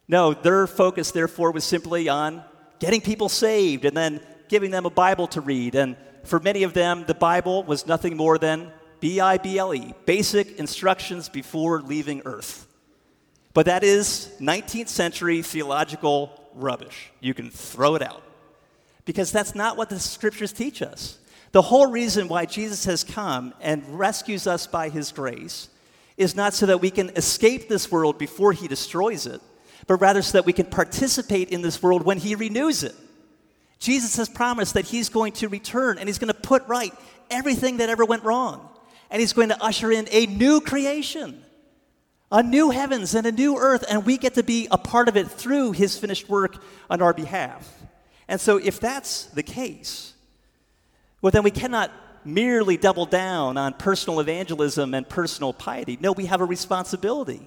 No, 0.08 0.34
their 0.34 0.66
focus, 0.66 1.12
therefore, 1.12 1.52
was 1.52 1.64
simply 1.64 2.08
on 2.08 2.42
getting 2.82 3.00
people 3.00 3.28
saved 3.28 3.84
and 3.84 3.96
then 3.96 4.20
giving 4.48 4.72
them 4.72 4.84
a 4.84 4.90
Bible 4.90 5.28
to 5.28 5.40
read. 5.40 5.76
And 5.76 5.96
for 6.24 6.40
many 6.40 6.64
of 6.64 6.74
them, 6.74 7.04
the 7.06 7.14
Bible 7.14 7.62
was 7.62 7.86
nothing 7.86 8.16
more 8.16 8.38
than 8.38 8.72
B 8.98 9.20
I 9.20 9.38
B 9.38 9.56
L 9.56 9.72
E, 9.72 9.94
basic 10.04 10.58
instructions 10.58 11.28
before 11.28 11.80
leaving 11.80 12.22
earth. 12.24 12.66
But 13.54 13.66
that 13.66 13.84
is 13.84 14.34
19th 14.40 14.88
century 14.88 15.42
theological 15.42 16.32
rubbish. 16.56 17.12
You 17.20 17.34
can 17.34 17.50
throw 17.50 17.94
it 17.94 18.02
out. 18.02 18.24
Because 19.04 19.30
that's 19.30 19.54
not 19.54 19.76
what 19.76 19.88
the 19.88 20.00
scriptures 20.00 20.52
teach 20.52 20.82
us. 20.82 21.18
The 21.52 21.62
whole 21.62 21.86
reason 21.86 22.26
why 22.26 22.46
Jesus 22.46 22.84
has 22.86 23.04
come 23.04 23.54
and 23.60 23.96
rescues 23.96 24.48
us 24.48 24.66
by 24.66 24.88
his 24.88 25.12
grace 25.12 25.68
is 26.16 26.34
not 26.34 26.52
so 26.52 26.66
that 26.66 26.80
we 26.80 26.90
can 26.90 27.10
escape 27.10 27.68
this 27.68 27.92
world 27.92 28.18
before 28.18 28.52
he 28.52 28.66
destroys 28.66 29.26
it, 29.26 29.40
but 29.86 29.96
rather 29.96 30.22
so 30.22 30.38
that 30.38 30.46
we 30.46 30.52
can 30.52 30.66
participate 30.66 31.50
in 31.50 31.62
this 31.62 31.82
world 31.82 32.04
when 32.04 32.18
he 32.18 32.34
renews 32.34 32.82
it. 32.82 32.94
Jesus 33.78 34.16
has 34.16 34.28
promised 34.28 34.74
that 34.74 34.84
he's 34.84 35.08
going 35.08 35.32
to 35.32 35.48
return 35.48 35.98
and 35.98 36.08
he's 36.08 36.18
going 36.18 36.32
to 36.32 36.40
put 36.40 36.66
right 36.68 36.92
everything 37.30 37.78
that 37.78 37.88
ever 37.88 38.04
went 38.04 38.22
wrong. 38.22 38.68
And 39.10 39.20
he's 39.20 39.32
going 39.32 39.48
to 39.48 39.62
usher 39.62 39.90
in 39.90 40.06
a 40.10 40.26
new 40.26 40.60
creation, 40.60 41.42
a 42.30 42.42
new 42.42 42.70
heavens 42.70 43.14
and 43.14 43.26
a 43.26 43.32
new 43.32 43.58
earth, 43.58 43.84
and 43.90 44.06
we 44.06 44.16
get 44.16 44.34
to 44.34 44.42
be 44.42 44.68
a 44.70 44.78
part 44.78 45.08
of 45.08 45.16
it 45.16 45.28
through 45.28 45.72
his 45.72 45.98
finished 45.98 46.28
work 46.28 46.62
on 46.88 47.02
our 47.02 47.12
behalf. 47.12 47.70
And 48.28 48.40
so, 48.40 48.56
if 48.56 48.80
that's 48.80 49.26
the 49.26 49.42
case, 49.42 50.14
well, 51.20 51.30
then 51.30 51.42
we 51.42 51.50
cannot 51.50 51.90
merely 52.24 52.76
double 52.76 53.04
down 53.04 53.58
on 53.58 53.74
personal 53.74 54.20
evangelism 54.20 54.94
and 54.94 55.06
personal 55.06 55.52
piety. 55.52 55.98
No, 56.00 56.12
we 56.12 56.26
have 56.26 56.40
a 56.40 56.44
responsibility 56.44 57.46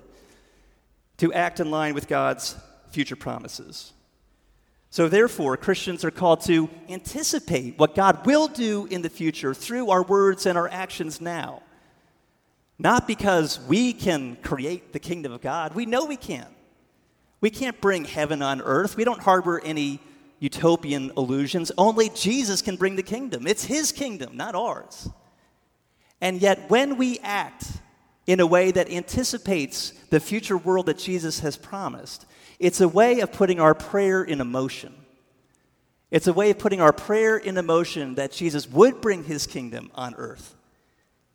to 1.18 1.34
act 1.34 1.60
in 1.60 1.72
line 1.72 1.94
with 1.94 2.08
God's 2.08 2.56
future 2.90 3.16
promises. 3.16 3.94
So, 4.90 5.10
therefore, 5.10 5.58
Christians 5.58 6.06
are 6.06 6.12
called 6.12 6.42
to 6.46 6.70
anticipate 6.88 7.78
what 7.78 7.96
God 7.96 8.26
will 8.26 8.48
do 8.48 8.86
in 8.86 9.02
the 9.02 9.10
future 9.10 9.54
through 9.54 9.90
our 9.90 10.04
words 10.04 10.46
and 10.46 10.58
our 10.58 10.70
actions 10.70 11.20
now. 11.20 11.62
Not 12.80 13.08
because 13.08 13.60
we 13.68 13.94
can 13.94 14.38
create 14.38 14.94
the 14.94 15.00
kingdom 15.00 15.32
of 15.32 15.42
God, 15.42 15.76
we 15.76 15.86
know 15.86 16.06
we 16.06 16.18
can't. 16.18 16.54
We 17.42 17.50
can't 17.50 17.80
bring 17.82 18.06
heaven 18.06 18.42
on 18.42 18.62
earth, 18.62 18.96
we 18.96 19.04
don't 19.04 19.22
harbor 19.22 19.62
any 19.64 20.00
utopian 20.40 21.12
illusions. 21.18 21.72
Only 21.78 22.10
Jesus 22.10 22.62
can 22.62 22.76
bring 22.76 22.96
the 22.96 23.04
kingdom. 23.04 23.48
It's 23.48 23.66
his 23.66 23.92
kingdom, 23.92 24.38
not 24.38 24.56
ours. 24.56 25.10
And 26.22 26.42
yet, 26.42 26.70
when 26.70 26.98
we 26.98 27.20
act 27.20 27.66
in 28.28 28.40
a 28.40 28.48
way 28.48 28.72
that 28.72 28.90
anticipates 28.90 29.92
the 30.10 30.20
future 30.20 30.58
world 30.58 30.88
that 30.88 30.98
Jesus 30.98 31.40
has 31.42 31.58
promised, 31.58 32.26
it's 32.60 32.82
a 32.82 32.88
way 32.88 33.20
of 33.20 33.32
putting 33.32 33.60
our 33.60 33.76
prayer 33.76 34.24
in 34.24 34.46
motion. 34.48 34.94
It's 36.12 36.28
a 36.28 36.34
way 36.34 36.52
of 36.52 36.60
putting 36.60 36.82
our 36.82 36.94
prayer 36.94 37.38
in 37.38 37.64
motion 37.66 38.16
that 38.16 38.32
Jesus 38.32 38.70
would 38.70 39.02
bring 39.02 39.24
his 39.24 39.46
kingdom 39.48 39.92
on 39.96 40.16
earth 40.16 40.56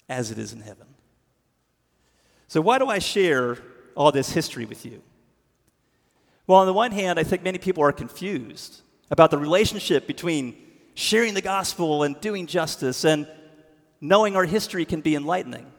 as 0.09 0.31
it 0.31 0.39
is 0.39 0.53
in 0.53 0.61
heaven. 0.61 0.87
So, 2.49 2.61
why 2.61 2.79
do 2.79 2.87
I 2.87 2.99
share 2.99 3.59
all 3.95 4.11
this 4.11 4.33
history 4.33 4.65
with 4.65 4.85
you? 4.85 5.03
Well, 6.47 6.59
on 6.59 6.67
the 6.67 6.73
one 6.73 6.91
hand, 6.91 7.19
I 7.19 7.23
think 7.23 7.43
many 7.43 7.59
people 7.59 7.85
are 7.85 7.93
confused 7.93 8.81
about 9.11 9.31
the 9.31 9.39
relationship 9.39 10.07
between 10.07 10.57
sharing 10.95 11.35
the 11.35 11.43
gospel 11.43 12.03
and 12.03 12.21
doing 12.21 12.47
justice, 12.47 13.05
and 13.05 13.29
knowing 14.01 14.35
our 14.35 14.45
history 14.45 14.85
can 14.85 15.01
be 15.01 15.15
enlightening. 15.15 15.71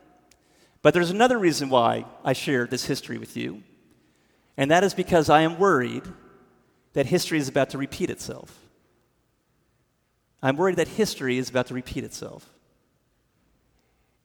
But 0.82 0.94
there's 0.94 1.12
another 1.12 1.38
reason 1.38 1.70
why 1.70 2.06
I 2.24 2.34
share 2.34 2.66
this 2.66 2.86
history 2.86 3.18
with 3.18 3.38
you, 3.38 3.64
and 4.58 4.72
that 4.72 4.84
is 4.84 4.94
because 4.94 5.30
I 5.30 5.42
am 5.42 5.60
worried 5.60 6.04
that 6.94 7.06
history 7.06 7.38
is 7.38 7.48
about 7.48 7.70
to 7.72 7.78
repeat 7.78 8.10
itself. 8.10 8.58
I'm 10.42 10.58
worried 10.58 10.78
that 10.78 10.88
history 10.88 11.38
is 11.38 11.50
about 11.50 11.68
to 11.68 11.74
repeat 11.74 12.04
itself. 12.04 12.50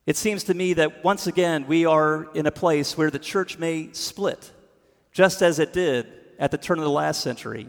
It 0.06 0.16
seems 0.16 0.44
to 0.44 0.54
me 0.54 0.72
that 0.74 1.04
once 1.04 1.26
again 1.26 1.66
we 1.66 1.84
are 1.84 2.28
in 2.32 2.46
a 2.46 2.52
place 2.52 2.96
where 2.96 3.10
the 3.10 3.18
church 3.18 3.58
may 3.58 3.90
split, 3.92 4.50
just 5.12 5.42
as 5.42 5.58
it 5.58 5.72
did 5.72 6.06
at 6.38 6.50
the 6.50 6.58
turn 6.58 6.78
of 6.78 6.84
the 6.84 6.90
last 6.90 7.22
century 7.22 7.68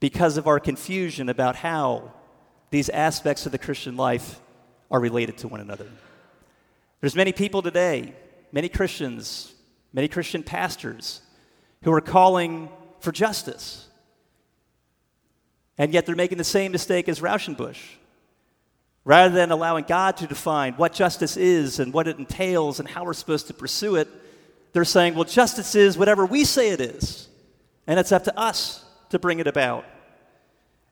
because 0.00 0.36
of 0.36 0.46
our 0.46 0.60
confusion 0.60 1.28
about 1.28 1.56
how 1.56 2.12
these 2.70 2.88
aspects 2.88 3.46
of 3.46 3.52
the 3.52 3.58
Christian 3.58 3.96
life 3.96 4.40
are 4.90 5.00
related 5.00 5.38
to 5.38 5.48
one 5.48 5.60
another. 5.60 5.86
There's 7.00 7.14
many 7.14 7.32
people 7.32 7.62
today, 7.62 8.12
many 8.52 8.68
Christians, 8.68 9.52
many 9.92 10.08
Christian 10.08 10.42
pastors 10.42 11.20
who 11.82 11.92
are 11.92 12.00
calling 12.00 12.68
for 13.00 13.12
justice. 13.12 13.86
And 15.76 15.92
yet 15.92 16.06
they're 16.06 16.16
making 16.16 16.38
the 16.38 16.44
same 16.44 16.72
mistake 16.72 17.08
as 17.08 17.20
Rauschenbusch. 17.20 17.78
Rather 19.04 19.34
than 19.34 19.52
allowing 19.52 19.84
God 19.84 20.16
to 20.18 20.26
define 20.26 20.74
what 20.74 20.92
justice 20.92 21.36
is 21.36 21.78
and 21.78 21.92
what 21.92 22.08
it 22.08 22.18
entails 22.18 22.80
and 22.80 22.88
how 22.88 23.04
we're 23.04 23.14
supposed 23.14 23.46
to 23.46 23.54
pursue 23.54 23.96
it, 23.96 24.08
they're 24.72 24.84
saying, 24.84 25.14
well, 25.14 25.24
justice 25.24 25.74
is 25.74 25.96
whatever 25.96 26.26
we 26.26 26.44
say 26.44 26.70
it 26.70 26.80
is. 26.80 27.28
And 27.86 27.98
it's 27.98 28.12
up 28.12 28.24
to 28.24 28.38
us 28.38 28.84
to 29.10 29.18
bring 29.18 29.38
it 29.38 29.46
about. 29.46 29.86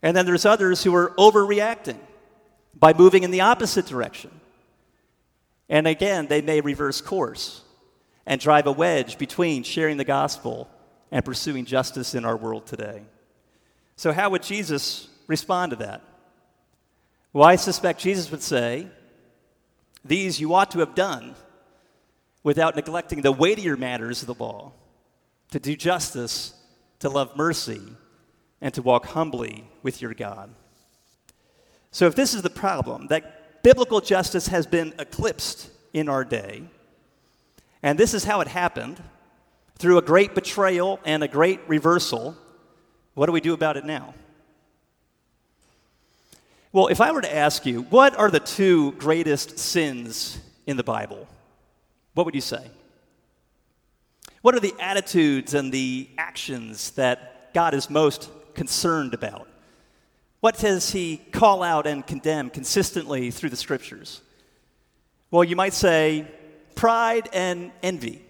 And 0.03 0.17
then 0.17 0.25
there's 0.25 0.47
others 0.47 0.83
who 0.83 0.95
are 0.95 1.11
overreacting 1.19 1.99
by 2.75 2.93
moving 2.93 3.23
in 3.23 3.31
the 3.33 3.43
opposite 3.43 3.87
direction. 3.87 4.31
And 5.69 5.87
again, 5.87 6.27
they 6.27 6.43
may 6.43 6.61
reverse 6.61 7.01
course 7.01 7.63
and 8.27 8.41
drive 8.41 8.67
a 8.67 8.73
wedge 8.73 9.19
between 9.19 9.63
sharing 9.63 9.97
the 9.97 10.05
gospel 10.05 10.69
and 11.11 11.25
pursuing 11.25 11.65
justice 11.65 12.15
in 12.15 12.25
our 12.25 12.37
world 12.37 12.67
today. 12.67 13.03
So, 13.97 14.13
how 14.13 14.31
would 14.31 14.43
Jesus 14.43 15.09
respond 15.27 15.71
to 15.71 15.77
that? 15.77 16.03
Well, 17.33 17.49
I 17.49 17.57
suspect 17.57 18.01
Jesus 18.01 18.31
would 18.31 18.43
say, 18.43 18.89
These 20.05 20.41
you 20.41 20.55
ought 20.55 20.71
to 20.73 20.81
have 20.81 20.95
done 20.95 21.35
without 22.43 22.77
neglecting 22.77 23.23
the 23.23 23.33
weightier 23.33 23.77
matters 23.77 24.23
of 24.23 24.27
the 24.27 24.43
law 24.43 24.73
to 25.51 25.59
do 25.59 25.77
justice, 25.77 26.55
to 27.01 27.09
love 27.09 27.37
mercy, 27.37 27.83
and 28.61 28.73
to 28.75 28.83
walk 28.83 29.07
humbly 29.07 29.69
with 29.83 30.03
your 30.03 30.15
God. 30.15 30.51
So, 31.91 32.07
if 32.07 32.15
this 32.15 32.35
is 32.35 32.43
the 32.43 32.51
problem, 32.51 33.07
that 33.09 33.36
biblical 33.67 34.01
justice 34.01 34.47
has 34.47 34.65
been 34.65 34.95
eclipsed 34.97 35.71
in 35.93 36.09
our 36.09 36.23
day, 36.23 36.63
and 37.83 37.99
this 37.99 38.15
is 38.15 38.23
how 38.23 38.41
it 38.41 38.47
happened 38.47 39.03
through 39.77 39.99
a 39.99 40.03
great 40.03 40.37
betrayal 40.37 41.01
and 41.05 41.25
a 41.25 41.27
great 41.27 41.59
reversal, 41.67 42.37
what 43.15 43.27
do 43.27 43.33
we 43.33 43.41
do 43.41 43.53
about 43.55 43.77
it 43.77 43.85
now? 43.85 44.15
Well, 46.71 46.87
if 46.87 47.01
I 47.01 47.11
were 47.11 47.23
to 47.23 47.37
ask 47.37 47.67
you, 47.67 47.83
what 47.83 48.17
are 48.17 48.31
the 48.31 48.39
two 48.39 48.93
greatest 48.93 49.59
sins 49.59 50.39
in 50.69 50.77
the 50.77 50.85
Bible? 50.85 51.27
What 52.15 52.25
would 52.25 52.37
you 52.37 52.41
say? 52.41 52.71
What 54.43 54.55
are 54.55 54.61
the 54.61 54.77
attitudes 54.79 55.55
and 55.55 55.73
the 55.73 56.09
actions 56.19 56.93
that 56.93 57.53
God 57.53 57.75
is 57.75 57.91
most 57.91 58.31
concerned 58.55 59.13
about? 59.13 59.49
What 60.41 60.59
does 60.59 60.91
he 60.91 61.17
call 61.17 61.63
out 61.63 61.87
and 61.87 62.07
condemn 62.07 62.51
consistently 62.51 63.31
through 63.31 63.51
the 63.51 63.57
scriptures? 63.57 64.21
Well, 65.31 65.45
you 65.45 65.57
might 65.57 65.75
say 65.75 66.27
pride 66.75 67.29
and 67.33 67.73
envy. 67.83 68.23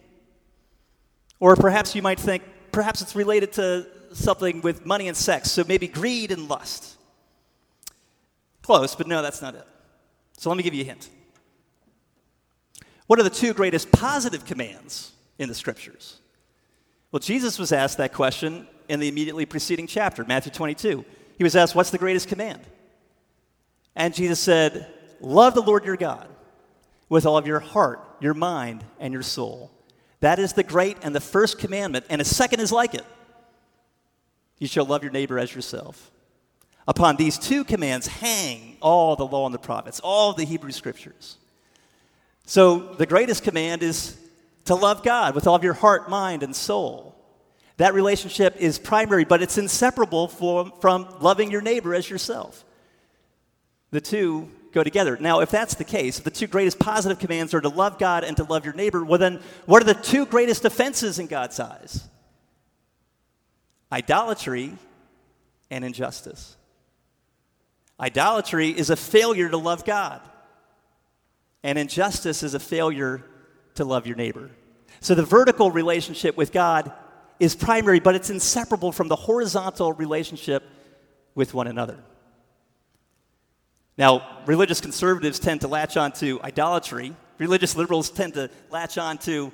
Or 1.41 1.57
perhaps 1.57 1.95
you 1.95 2.03
might 2.03 2.19
think 2.19 2.43
perhaps 2.73 3.03
it's 3.03 3.15
related 3.15 3.53
to 3.55 3.87
something 4.13 4.63
with 4.63 4.87
money 4.87 5.09
and 5.09 5.17
sex, 5.17 5.51
so 5.51 5.65
maybe 5.69 5.89
greed 5.89 6.31
and 6.31 6.49
lust. 6.49 6.97
Close, 8.63 8.95
but 8.95 9.07
no, 9.07 9.23
that's 9.23 9.43
not 9.43 9.55
it. 9.55 9.67
So 10.39 10.49
let 10.49 10.57
me 10.57 10.63
give 10.63 10.75
you 10.75 10.83
a 10.83 10.87
hint. 10.87 11.09
What 13.07 13.19
are 13.21 13.23
the 13.23 13.31
two 13.31 13.55
greatest 13.55 13.93
positive 13.93 14.45
commands 14.45 15.13
in 15.39 15.49
the 15.49 15.55
scriptures? 15.55 16.19
Well, 17.13 17.21
Jesus 17.21 17.59
was 17.59 17.73
asked 17.73 17.99
that 17.99 18.13
question 18.13 18.67
in 18.89 19.01
the 19.01 19.09
immediately 19.09 19.47
preceding 19.47 19.87
chapter, 19.87 20.25
Matthew 20.25 20.53
22. 20.53 21.05
He 21.37 21.45
was 21.45 21.57
asked, 21.57 21.75
What's 21.75 21.91
the 21.91 21.99
greatest 21.99 22.29
command? 22.29 22.61
And 23.95 24.15
Jesus 24.15 24.41
said, 24.41 24.87
Love 25.21 25.55
the 25.55 25.63
Lord 25.63 25.85
your 25.85 25.97
God 25.97 26.29
with 27.09 27.27
all 27.27 27.39
of 27.39 27.47
your 27.47 27.61
heart, 27.61 28.01
your 28.21 28.35
mind, 28.35 28.85
and 28.99 29.13
your 29.13 29.23
soul. 29.23 29.71
That 30.21 30.39
is 30.39 30.55
the 30.55 30.63
great 30.63 30.99
and 31.03 31.15
the 31.15 31.21
first 31.21 31.59
commandment, 31.59 32.07
and 32.09 32.21
a 32.21 32.25
second 32.25 32.61
is 32.61 32.73
like 32.73 32.95
it. 32.95 33.05
You 34.59 34.67
shall 34.67 34.87
love 34.87 35.03
your 35.03 35.13
neighbor 35.13 35.39
as 35.39 35.55
yourself. 35.55 36.11
Upon 36.89 37.17
these 37.17 37.39
two 37.39 37.65
commands 37.65 38.07
hang 38.07 38.77
all 38.81 39.17
the 39.17 39.27
law 39.27 39.45
and 39.47 39.55
the 39.55 39.59
prophets, 39.59 40.01
all 40.01 40.33
the 40.33 40.45
Hebrew 40.45 40.71
scriptures. 40.71 41.37
So 42.47 42.95
the 42.95 43.07
greatest 43.07 43.43
command 43.43 43.83
is 43.83 44.17
to 44.67 44.75
love 44.75 45.03
God 45.03 45.35
with 45.35 45.47
all 45.47 45.57
of 45.57 45.65
your 45.65 45.75
heart, 45.75 46.09
mind, 46.09 46.43
and 46.43 46.55
soul. 46.55 47.16
That 47.79 47.95
relationship 47.95 48.57
is 48.57 48.79
primary, 48.79 49.25
but 49.25 49.43
it's 49.43 49.59
inseparable 49.59 50.29
from, 50.29 50.73
from 50.81 51.09
loving 51.21 51.51
your 51.51 51.61
neighbor 51.61 51.95
as 51.95 52.09
yourself. 52.09 52.65
The 53.91 54.01
two 54.01 54.51
go 54.73 54.83
together. 54.83 55.17
Now, 55.21 55.41
if 55.41 55.51
that's 55.51 55.75
the 55.75 55.85
case, 55.85 56.19
if 56.19 56.25
the 56.25 56.31
two 56.31 56.47
greatest 56.47 56.79
positive 56.79 57.19
commands 57.19 57.55
are 57.55 57.61
to 57.61 57.69
love 57.69 57.99
God 57.99 58.25
and 58.25 58.37
to 58.39 58.45
love 58.45 58.65
your 58.65 58.75
neighbor, 58.75 59.05
well, 59.05 59.19
then 59.19 59.41
what 59.67 59.83
are 59.83 59.87
the 59.87 59.95
two 59.95 60.27
greatest 60.27 60.65
offenses 60.65 61.19
in 61.19 61.27
God's 61.27 61.61
eyes? 61.61 62.07
Idolatry 63.93 64.73
and 65.71 65.85
injustice. 65.85 66.57
Idolatry 67.99 68.69
is 68.69 68.91
a 68.91 68.97
failure 68.97 69.49
to 69.49 69.57
love 69.57 69.85
God, 69.85 70.21
and 71.63 71.79
injustice 71.79 72.43
is 72.43 72.55
a 72.55 72.61
failure 72.61 73.25
to 73.75 73.85
love 73.85 74.07
your 74.07 74.17
neighbor. 74.17 74.51
So 75.01 75.15
the 75.15 75.25
vertical 75.25 75.71
relationship 75.71 76.37
with 76.37 76.53
God 76.53 76.93
is 77.39 77.55
primary, 77.55 78.01
but 78.01 78.15
it's 78.15 78.31
inseparable 78.31 78.93
from 78.93 79.09
the 79.09 79.17
horizontal 79.17 79.93
relationship 79.93 80.63
with 81.35 81.55
one 81.55 81.67
another. 81.67 81.99
Now, 83.99 84.43
religious 84.47 84.81
conservatives 84.81 85.39
tend 85.39 85.63
to 85.63 85.69
latch 85.69 85.97
on 85.97 86.13
to 86.13 86.41
idolatry, 86.43 87.15
religious 87.39 87.77
liberals 87.77 88.11
tend 88.11 88.35
to 88.35 88.51
latch 88.71 88.99
on 88.99 89.19
to 89.19 89.53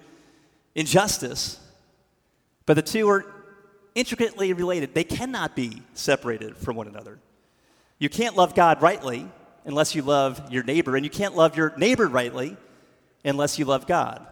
injustice, 0.74 1.60
but 2.66 2.74
the 2.74 2.82
two 2.82 3.08
are 3.08 3.24
intricately 3.94 4.52
related. 4.52 4.94
They 4.94 5.04
cannot 5.04 5.54
be 5.54 5.82
separated 5.94 6.56
from 6.56 6.76
one 6.76 6.88
another. 6.88 7.18
You 7.98 8.08
can't 8.08 8.36
love 8.36 8.54
God 8.54 8.82
rightly 8.82 9.28
unless 9.64 9.94
you 9.94 10.02
love 10.02 10.50
your 10.50 10.64
neighbor, 10.64 10.96
and 10.96 11.04
you 11.04 11.10
can't 11.10 11.36
love 11.36 11.56
your 11.56 11.72
neighbor 11.76 12.08
rightly 12.08 12.56
unless 13.24 13.58
you 13.58 13.64
love 13.64 13.86
God. 13.86 14.26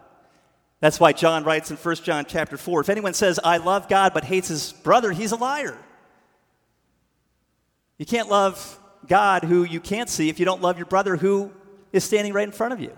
That's 0.80 0.98
why 0.98 1.12
John 1.12 1.44
writes 1.44 1.70
in 1.70 1.76
1 1.76 1.96
John 1.96 2.24
chapter 2.26 2.56
4 2.56 2.80
if 2.80 2.88
anyone 2.88 3.14
says, 3.14 3.38
I 3.42 3.58
love 3.58 3.88
God 3.88 4.12
but 4.14 4.24
hates 4.24 4.48
his 4.48 4.72
brother, 4.72 5.12
he's 5.12 5.32
a 5.32 5.36
liar. 5.36 5.76
You 7.98 8.06
can't 8.06 8.30
love 8.30 8.78
God 9.06 9.44
who 9.44 9.64
you 9.64 9.80
can't 9.80 10.08
see 10.08 10.30
if 10.30 10.38
you 10.38 10.46
don't 10.46 10.62
love 10.62 10.78
your 10.78 10.86
brother 10.86 11.16
who 11.16 11.52
is 11.92 12.02
standing 12.02 12.32
right 12.32 12.46
in 12.46 12.52
front 12.52 12.72
of 12.72 12.80
you. 12.80 12.96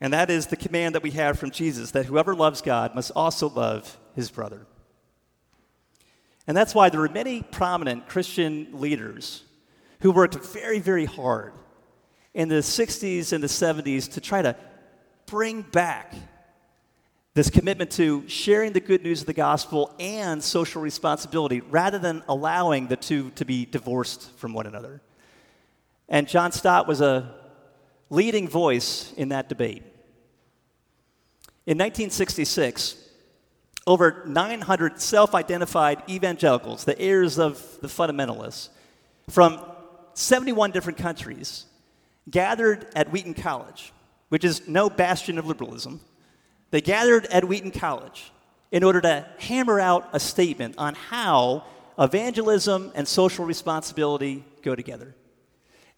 And 0.00 0.12
that 0.12 0.30
is 0.30 0.46
the 0.46 0.56
command 0.56 0.94
that 0.94 1.02
we 1.02 1.10
have 1.12 1.38
from 1.38 1.50
Jesus 1.50 1.90
that 1.92 2.06
whoever 2.06 2.34
loves 2.34 2.62
God 2.62 2.94
must 2.94 3.12
also 3.14 3.48
love 3.48 3.98
his 4.14 4.30
brother. 4.30 4.66
And 6.46 6.56
that's 6.56 6.74
why 6.74 6.88
there 6.90 7.02
are 7.02 7.08
many 7.08 7.42
prominent 7.42 8.08
Christian 8.08 8.68
leaders 8.72 9.42
who 10.00 10.12
worked 10.12 10.34
very, 10.34 10.78
very 10.78 11.06
hard 11.06 11.52
in 12.34 12.48
the 12.48 12.56
60s 12.56 13.32
and 13.32 13.42
the 13.42 13.48
70s 13.48 14.12
to 14.12 14.20
try 14.20 14.42
to 14.42 14.54
bring 15.26 15.62
back 15.62 16.14
this 17.34 17.50
commitment 17.50 17.90
to 17.90 18.26
sharing 18.28 18.72
the 18.72 18.80
good 18.80 19.02
news 19.02 19.20
of 19.20 19.26
the 19.26 19.34
gospel 19.34 19.94
and 19.98 20.42
social 20.42 20.80
responsibility 20.80 21.60
rather 21.60 21.98
than 21.98 22.22
allowing 22.28 22.86
the 22.86 22.96
two 22.96 23.30
to 23.32 23.44
be 23.44 23.66
divorced 23.66 24.30
from 24.38 24.54
one 24.54 24.66
another. 24.66 25.02
And 26.08 26.26
John 26.26 26.52
Stott 26.52 26.88
was 26.88 27.00
a 27.00 27.34
leading 28.08 28.48
voice 28.48 29.12
in 29.16 29.28
that 29.30 29.48
debate. 29.48 29.82
In 31.66 31.76
1966, 31.78 32.96
over 33.86 34.22
900 34.26 35.00
self 35.00 35.34
identified 35.34 36.02
evangelicals, 36.08 36.84
the 36.84 36.98
heirs 36.98 37.38
of 37.38 37.78
the 37.80 37.88
fundamentalists, 37.88 38.70
from 39.28 39.60
71 40.14 40.70
different 40.70 40.98
countries, 40.98 41.66
gathered 42.30 42.86
at 42.96 43.10
Wheaton 43.12 43.34
College, 43.34 43.92
which 44.28 44.44
is 44.44 44.66
no 44.68 44.90
bastion 44.90 45.38
of 45.38 45.46
liberalism. 45.46 46.00
They 46.70 46.80
gathered 46.80 47.26
at 47.26 47.44
Wheaton 47.44 47.70
College 47.70 48.32
in 48.72 48.82
order 48.82 49.00
to 49.00 49.26
hammer 49.38 49.80
out 49.80 50.08
a 50.12 50.20
statement 50.20 50.74
on 50.78 50.94
how 50.94 51.64
evangelism 51.98 52.92
and 52.94 53.06
social 53.06 53.44
responsibility 53.44 54.44
go 54.62 54.74
together. 54.74 55.14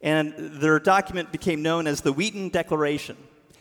And 0.00 0.34
their 0.36 0.78
document 0.78 1.32
became 1.32 1.62
known 1.62 1.86
as 1.86 2.02
the 2.02 2.12
Wheaton 2.12 2.50
Declaration. 2.50 3.16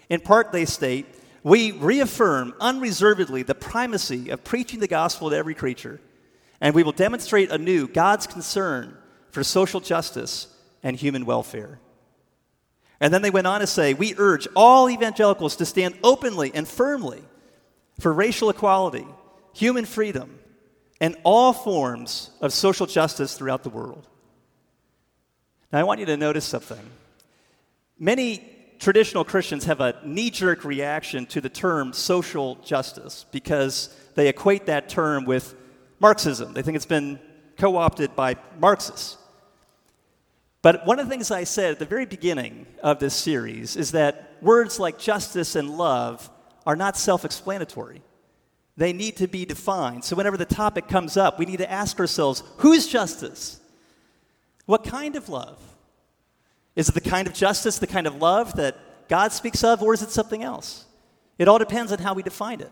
In 0.10 0.20
part, 0.20 0.52
they 0.52 0.66
state, 0.66 1.08
We 1.44 1.72
reaffirm 1.72 2.54
unreservedly 2.60 3.44
the 3.44 3.56
primacy 3.56 4.30
of 4.30 4.44
preaching 4.44 4.80
the 4.80 4.88
gospel 4.88 5.30
to 5.30 5.36
every 5.36 5.56
creature, 5.56 6.00
and 6.62 6.76
we 6.76 6.84
will 6.84 6.92
demonstrate 6.92 7.52
anew 7.52 7.88
God's 7.88 8.28
concern 8.28 8.98
for 9.32 9.44
social 9.44 9.80
justice 9.80 10.48
and 10.84 10.96
human 10.96 11.26
welfare. 11.26 11.80
And 13.00 13.14
then 13.14 13.22
they 13.22 13.30
went 13.30 13.48
on 13.48 13.62
to 13.62 13.68
say, 13.68 13.94
We 13.94 14.16
urge 14.18 14.48
all 14.56 14.90
evangelicals 14.90 15.56
to 15.58 15.66
stand 15.66 15.96
openly 16.04 16.52
and 16.54 16.68
firmly 16.68 17.24
for 18.00 18.12
racial 18.12 18.50
equality, 18.50 19.06
human 19.54 19.86
freedom, 19.86 20.40
and 21.00 21.16
all 21.24 21.54
forms 21.54 22.32
of 22.42 22.54
social 22.54 22.86
justice 22.86 23.38
throughout 23.38 23.64
the 23.64 23.70
world. 23.70 24.08
Now, 25.72 25.80
I 25.80 25.84
want 25.84 26.00
you 26.00 26.06
to 26.08 26.18
notice 26.18 26.46
something. 26.46 26.80
Many 28.00 28.44
traditional 28.80 29.24
Christians 29.24 29.66
have 29.66 29.82
a 29.82 30.00
knee 30.04 30.30
jerk 30.30 30.64
reaction 30.64 31.26
to 31.28 31.42
the 31.42 31.50
term 31.50 31.94
social 31.94 32.56
justice 32.56 33.26
because 33.32 33.96
they 34.16 34.28
equate 34.28 34.68
that 34.68 34.90
term 34.90 35.26
with 35.26 35.56
Marxism. 36.00 36.54
They 36.54 36.62
think 36.62 36.76
it's 36.76 36.86
been 36.86 37.20
co 37.58 37.76
opted 37.76 38.16
by 38.16 38.36
Marxists. 38.60 39.18
But 40.62 40.86
one 40.86 41.00
of 41.00 41.06
the 41.06 41.10
things 41.10 41.32
I 41.32 41.44
said 41.44 41.72
at 41.72 41.80
the 41.80 41.86
very 41.86 42.06
beginning 42.06 42.66
of 42.82 43.00
this 43.00 43.14
series 43.14 43.76
is 43.76 43.92
that 43.92 44.38
words 44.42 44.80
like 44.80 44.98
justice 44.98 45.56
and 45.56 45.78
love 45.78 46.30
are 46.66 46.76
not 46.76 46.98
self 46.98 47.26
explanatory. 47.26 48.02
They 48.76 48.94
need 48.94 49.18
to 49.18 49.28
be 49.28 49.46
defined. 49.46 50.04
So, 50.04 50.16
whenever 50.16 50.38
the 50.38 50.46
topic 50.46 50.88
comes 50.88 51.18
up, 51.18 51.40
we 51.40 51.46
need 51.46 51.58
to 51.58 51.72
ask 51.72 52.00
ourselves 52.00 52.44
whose 52.58 52.88
justice? 52.88 53.60
What 54.66 54.84
kind 54.84 55.16
of 55.16 55.30
love? 55.30 55.58
Is 56.76 56.90
it 56.90 56.94
the 56.94 57.02
kind 57.02 57.28
of 57.28 57.34
justice, 57.34 57.80
the 57.80 57.88
kind 57.88 58.06
of 58.06 58.22
love 58.22 58.56
that 58.58 58.78
God 59.08 59.32
speaks 59.32 59.64
of, 59.64 59.82
or 59.82 59.94
is 59.94 60.04
it 60.04 60.12
something 60.12 60.44
else? 60.44 60.86
It 61.40 61.48
all 61.48 61.58
depends 61.58 61.92
on 61.92 62.00
how 62.00 62.14
we 62.14 62.22
define 62.22 62.62
it. 62.62 62.72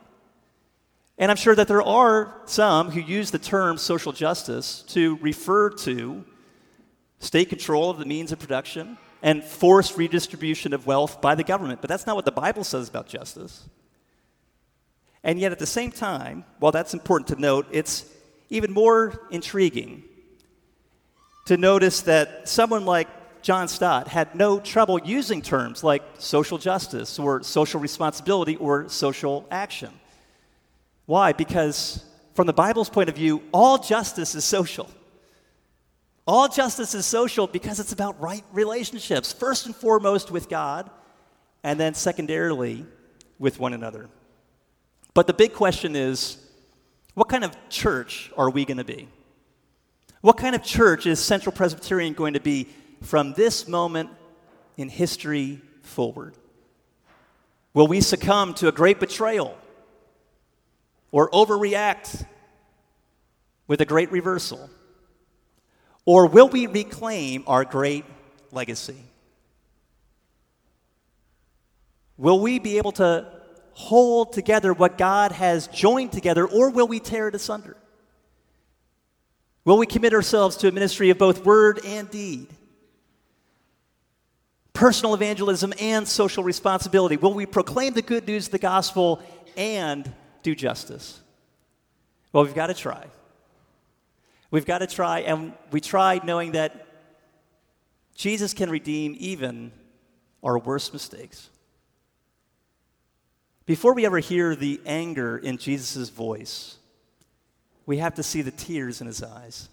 And 1.18 1.32
I'm 1.32 1.38
sure 1.38 1.56
that 1.56 1.68
there 1.68 1.82
are 1.82 2.42
some 2.46 2.92
who 2.92 3.00
use 3.00 3.32
the 3.32 3.40
term 3.40 3.78
social 3.78 4.12
justice 4.12 4.84
to 4.90 5.18
refer 5.18 5.70
to 5.70 6.26
state 7.26 7.50
control 7.50 7.90
of 7.90 7.98
the 7.98 8.06
means 8.06 8.32
of 8.32 8.40
production, 8.40 8.98
and 9.22 9.44
forced 9.44 9.98
redistribution 9.98 10.74
of 10.74 10.86
wealth 10.86 11.20
by 11.20 11.34
the 11.34 11.44
government. 11.44 11.82
But 11.82 11.90
that's 11.90 12.06
not 12.06 12.16
what 12.16 12.26
the 12.26 12.32
Bible 12.32 12.64
says 12.64 12.88
about 12.88 13.08
justice. 13.08 13.68
And 15.24 15.40
yet, 15.40 15.52
at 15.52 15.58
the 15.58 15.66
same 15.66 15.92
time, 15.92 16.46
while 16.60 16.72
that's 16.72 16.94
important 16.94 17.28
to 17.30 17.42
note, 17.42 17.66
it's 17.72 18.06
even 18.52 18.72
more 18.72 19.28
intriguing 19.32 20.04
to 21.48 21.58
notice 21.58 22.02
that 22.02 22.48
someone 22.48 22.86
like 22.86 23.08
John 23.42 23.68
Stott 23.68 24.08
had 24.08 24.36
no 24.36 24.60
trouble 24.60 25.00
using 25.04 25.42
terms 25.42 25.84
like 25.84 26.04
social 26.20 26.60
justice 26.60 27.18
or 27.18 27.42
social 27.42 27.80
responsibility 27.80 28.56
or 28.58 28.88
social 28.90 29.48
action. 29.50 29.92
Why? 31.08 31.34
Because 31.34 32.04
from 32.36 32.46
the 32.46 32.54
Bible's 32.54 32.90
point 32.90 33.10
of 33.10 33.16
view, 33.16 33.42
all 33.52 33.80
justice 33.80 34.36
is 34.36 34.44
social. 34.46 34.90
All 36.28 36.48
justice 36.48 36.96
is 36.96 37.06
social 37.06 37.46
because 37.46 37.80
it's 37.80 37.92
about 37.92 38.20
right 38.20 38.44
relationships, 38.52 39.32
first 39.32 39.68
and 39.68 39.76
foremost 39.76 40.32
with 40.32 40.50
God, 40.50 40.90
and 41.64 41.80
then 41.80 41.94
secondarily 41.94 42.86
with 43.38 43.60
one 43.60 43.74
another. 43.74 44.10
But 45.14 45.28
the 45.28 45.34
big 45.34 45.54
question 45.54 45.96
is 45.96 46.38
what 47.14 47.30
kind 47.30 47.44
of 47.44 47.56
church 47.70 48.32
are 48.38 48.50
we 48.50 48.66
going 48.66 48.78
to 48.78 48.84
be? 48.84 49.08
What 50.22 50.38
kind 50.38 50.56
of 50.56 50.64
church 50.64 51.06
is 51.06 51.20
Central 51.20 51.54
Presbyterian 51.56 52.14
going 52.14 52.34
to 52.34 52.40
be 52.40 52.68
from 53.04 53.34
this 53.34 53.68
moment 53.68 54.10
in 54.78 54.90
history 54.90 55.62
forward? 55.84 56.36
Will 57.76 57.88
we 57.88 58.02
succumb 58.02 58.56
to 58.56 58.68
a 58.68 58.72
great 58.72 59.00
betrayal 59.00 59.56
or 61.12 61.30
overreact 61.30 62.26
with 63.68 63.82
a 63.82 63.86
great 63.86 64.12
reversal? 64.12 64.70
Or 66.06 66.28
will 66.28 66.48
we 66.48 66.68
reclaim 66.68 67.44
our 67.48 67.66
great 67.66 68.06
legacy? 68.52 68.98
Will 72.18 72.40
we 72.40 72.60
be 72.60 72.78
able 72.78 72.94
to 72.94 73.26
hold 73.74 74.32
together 74.32 74.72
what 74.72 74.98
God 74.98 75.34
has 75.34 75.68
joined 75.68 76.12
together, 76.12 76.48
or 76.48 76.70
will 76.70 76.88
we 76.88 77.00
tear 77.00 77.28
it 77.28 77.36
asunder? 77.36 77.76
Will 79.66 79.78
we 79.78 79.86
commit 79.86 80.14
ourselves 80.14 80.56
to 80.58 80.68
a 80.68 80.72
ministry 80.72 81.10
of 81.10 81.18
both 81.18 81.44
word 81.44 81.82
and 81.84 82.10
deed? 82.10 82.48
Personal 84.74 85.14
evangelism 85.14 85.74
and 85.80 86.08
social 86.08 86.44
responsibility. 86.44 87.18
Will 87.18 87.34
we 87.34 87.46
proclaim 87.46 87.94
the 87.94 88.02
good 88.02 88.28
news 88.28 88.46
of 88.46 88.52
the 88.52 88.60
gospel 88.60 89.22
and 89.58 90.10
do 90.44 90.54
justice? 90.54 91.20
Well, 92.32 92.44
we've 92.44 92.54
got 92.54 92.68
to 92.68 92.74
try. 92.74 93.06
We've 94.56 94.66
got 94.66 94.78
to 94.78 94.88
try, 94.88 95.20
and 95.20 95.52
we 95.72 95.82
try 95.82 96.22
knowing 96.24 96.54
that 96.54 96.88
Jesus 98.16 98.54
can 98.54 98.70
redeem 98.70 99.14
even 99.20 99.74
our 100.42 100.58
worst 100.58 100.94
mistakes. 100.94 101.50
Before 103.66 103.94
we 103.94 104.06
ever 104.06 104.20
hear 104.20 104.56
the 104.56 104.80
anger 104.86 105.38
in 105.38 105.58
Jesus' 105.58 106.08
voice, 106.08 106.78
we 107.86 107.98
have 107.98 108.16
to 108.16 108.24
see 108.24 108.42
the 108.42 108.52
tears 108.52 109.02
in 109.02 109.08
his 109.08 109.22
eyes. 109.22 109.68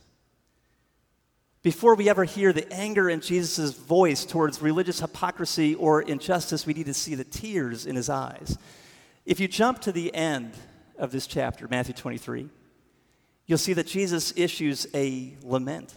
Before 1.63 1.95
we 1.95 2.09
ever 2.09 2.25
hear 2.25 2.53
the 2.53 2.69
anger 2.73 3.09
in 3.09 3.21
Jesus' 3.21 3.71
voice 3.71 4.25
towards 4.25 4.61
religious 4.61 4.99
hypocrisy 4.99 5.77
or 5.77 6.03
injustice, 6.03 6.67
we 6.67 6.75
need 6.75 6.87
to 6.87 6.95
see 6.95 7.15
the 7.15 7.23
tears 7.23 7.87
in 7.87 7.95
his 7.95 8.11
eyes. 8.11 8.59
If 9.27 9.39
you 9.39 9.47
jump 9.47 9.79
to 9.83 9.93
the 9.93 10.13
end 10.13 10.55
of 10.99 11.13
this 11.13 11.29
chapter, 11.29 11.69
Matthew 11.69 11.95
23, 11.95 12.49
you'll 13.53 13.59
see 13.59 13.75
that 13.75 13.87
Jesus 13.87 14.33
issues 14.35 14.87
a 14.95 15.35
lament. 15.43 15.93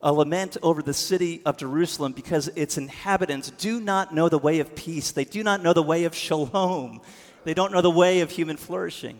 A 0.00 0.10
lament 0.10 0.56
over 0.62 0.80
the 0.80 0.94
city 0.94 1.42
of 1.44 1.58
Jerusalem 1.58 2.12
because 2.12 2.48
its 2.48 2.78
inhabitants 2.78 3.50
do 3.50 3.82
not 3.82 4.14
know 4.14 4.30
the 4.30 4.38
way 4.38 4.60
of 4.60 4.74
peace. 4.74 5.10
They 5.10 5.26
do 5.26 5.42
not 5.42 5.62
know 5.62 5.74
the 5.74 5.82
way 5.82 6.04
of 6.04 6.14
shalom. 6.14 7.02
They 7.44 7.52
don't 7.52 7.70
know 7.70 7.82
the 7.82 7.90
way 7.90 8.20
of 8.20 8.30
human 8.30 8.56
flourishing. 8.56 9.18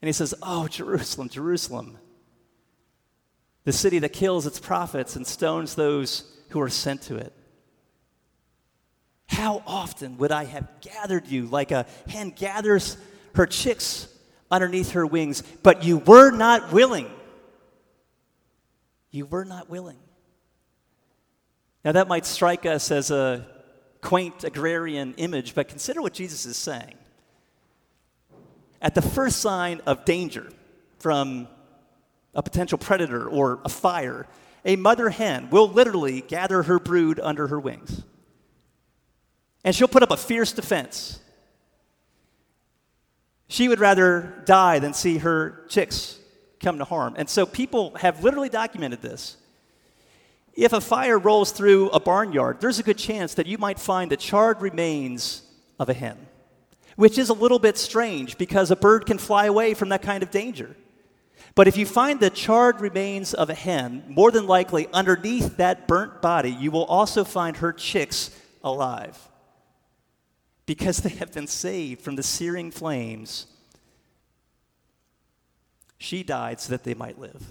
And 0.00 0.08
he 0.08 0.12
says, 0.12 0.36
Oh, 0.40 0.68
Jerusalem, 0.68 1.30
Jerusalem, 1.30 1.98
the 3.64 3.72
city 3.72 3.98
that 3.98 4.12
kills 4.12 4.46
its 4.46 4.60
prophets 4.60 5.16
and 5.16 5.26
stones 5.26 5.74
those 5.74 6.32
who 6.50 6.60
are 6.60 6.68
sent 6.68 7.02
to 7.02 7.16
it. 7.16 7.32
How 9.26 9.64
often 9.66 10.16
would 10.18 10.30
I 10.30 10.44
have 10.44 10.68
gathered 10.80 11.26
you 11.26 11.46
like 11.46 11.72
a 11.72 11.86
hen 12.06 12.30
gathers 12.30 12.96
her 13.34 13.46
chicks 13.46 14.06
underneath 14.50 14.92
her 14.92 15.06
wings, 15.06 15.42
but 15.62 15.84
you 15.84 15.98
were 15.98 16.30
not 16.30 16.72
willing. 16.72 17.10
You 19.10 19.26
were 19.26 19.44
not 19.44 19.68
willing. 19.68 19.98
Now, 21.84 21.92
that 21.92 22.08
might 22.08 22.26
strike 22.26 22.66
us 22.66 22.90
as 22.90 23.10
a 23.10 23.46
quaint 24.00 24.44
agrarian 24.44 25.14
image, 25.16 25.54
but 25.54 25.68
consider 25.68 26.02
what 26.02 26.12
Jesus 26.12 26.46
is 26.46 26.56
saying. 26.56 26.94
At 28.80 28.94
the 28.94 29.02
first 29.02 29.40
sign 29.40 29.80
of 29.86 30.04
danger 30.04 30.50
from 30.98 31.48
a 32.34 32.42
potential 32.42 32.78
predator 32.78 33.28
or 33.28 33.60
a 33.64 33.68
fire, 33.68 34.26
a 34.64 34.76
mother 34.76 35.08
hen 35.08 35.50
will 35.50 35.68
literally 35.68 36.20
gather 36.20 36.62
her 36.64 36.78
brood 36.78 37.18
under 37.20 37.48
her 37.48 37.58
wings. 37.58 38.02
And 39.64 39.74
she'll 39.74 39.88
put 39.88 40.02
up 40.02 40.10
a 40.10 40.16
fierce 40.16 40.52
defense. 40.52 41.20
She 43.48 43.68
would 43.68 43.80
rather 43.80 44.42
die 44.44 44.78
than 44.78 44.92
see 44.92 45.18
her 45.18 45.64
chicks 45.68 46.18
come 46.60 46.78
to 46.78 46.84
harm. 46.84 47.14
And 47.16 47.28
so 47.28 47.46
people 47.46 47.94
have 47.96 48.22
literally 48.22 48.50
documented 48.50 49.00
this. 49.00 49.36
If 50.54 50.72
a 50.72 50.80
fire 50.80 51.18
rolls 51.18 51.52
through 51.52 51.88
a 51.90 52.00
barnyard, 52.00 52.60
there's 52.60 52.78
a 52.78 52.82
good 52.82 52.98
chance 52.98 53.34
that 53.34 53.46
you 53.46 53.58
might 53.58 53.78
find 53.78 54.10
the 54.10 54.16
charred 54.16 54.60
remains 54.60 55.42
of 55.78 55.88
a 55.88 55.94
hen, 55.94 56.18
which 56.96 57.16
is 57.16 57.28
a 57.28 57.34
little 57.34 57.60
bit 57.60 57.78
strange 57.78 58.36
because 58.36 58.70
a 58.70 58.76
bird 58.76 59.06
can 59.06 59.18
fly 59.18 59.46
away 59.46 59.72
from 59.72 59.88
that 59.90 60.02
kind 60.02 60.22
of 60.22 60.30
danger. 60.30 60.76
But 61.54 61.68
if 61.68 61.76
you 61.76 61.86
find 61.86 62.20
the 62.20 62.30
charred 62.30 62.80
remains 62.80 63.34
of 63.34 63.50
a 63.50 63.54
hen, 63.54 64.04
more 64.08 64.30
than 64.30 64.46
likely 64.46 64.88
underneath 64.92 65.56
that 65.56 65.88
burnt 65.88 66.20
body, 66.20 66.50
you 66.50 66.70
will 66.70 66.84
also 66.84 67.24
find 67.24 67.56
her 67.58 67.72
chicks 67.72 68.30
alive 68.62 69.27
because 70.68 70.98
they 70.98 71.08
have 71.08 71.32
been 71.32 71.46
saved 71.46 72.02
from 72.02 72.16
the 72.16 72.22
searing 72.22 72.70
flames, 72.70 73.46
she 75.96 76.22
died 76.22 76.60
so 76.60 76.72
that 76.72 76.84
they 76.84 76.92
might 76.92 77.18
live. 77.18 77.42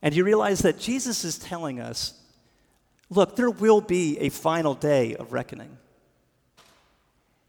And 0.00 0.16
you 0.16 0.24
realize 0.24 0.60
that 0.60 0.78
Jesus 0.78 1.22
is 1.22 1.36
telling 1.38 1.80
us 1.80 2.14
look, 3.10 3.36
there 3.36 3.50
will 3.50 3.82
be 3.82 4.18
a 4.20 4.30
final 4.30 4.74
day 4.74 5.14
of 5.16 5.34
reckoning. 5.34 5.76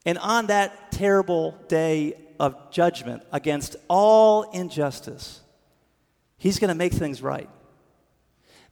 And 0.05 0.17
on 0.17 0.47
that 0.47 0.91
terrible 0.91 1.57
day 1.69 2.15
of 2.37 2.71
judgment 2.71 3.23
against 3.31 3.77
all 3.87 4.43
injustice, 4.51 5.39
he's 6.37 6.59
going 6.59 6.67
to 6.67 6.75
make 6.75 6.91
things 6.91 7.21
right. 7.21 7.49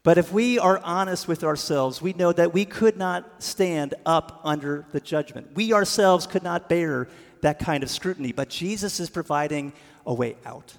But 0.03 0.17
if 0.17 0.33
we 0.33 0.59
are 0.59 0.81
honest 0.83 1.29
with 1.29 1.45
ourselves, 1.45 2.01
we 2.01 2.11
know 2.11 2.33
that 2.33 2.53
we 2.53 2.65
could 2.65 2.97
not 2.97 3.41
stand 3.41 3.95
up 4.05 4.41
under 4.43 4.85
the 4.91 4.99
judgment. 4.99 5.55
We 5.55 5.71
ourselves 5.71 6.27
could 6.27 6.43
not 6.43 6.67
bear 6.67 7.07
that 7.41 7.59
kind 7.59 7.83
of 7.83 7.89
scrutiny. 7.89 8.33
But 8.33 8.49
Jesus 8.49 8.99
is 8.99 9.09
providing 9.09 9.71
a 10.05 10.13
way 10.13 10.35
out. 10.45 10.73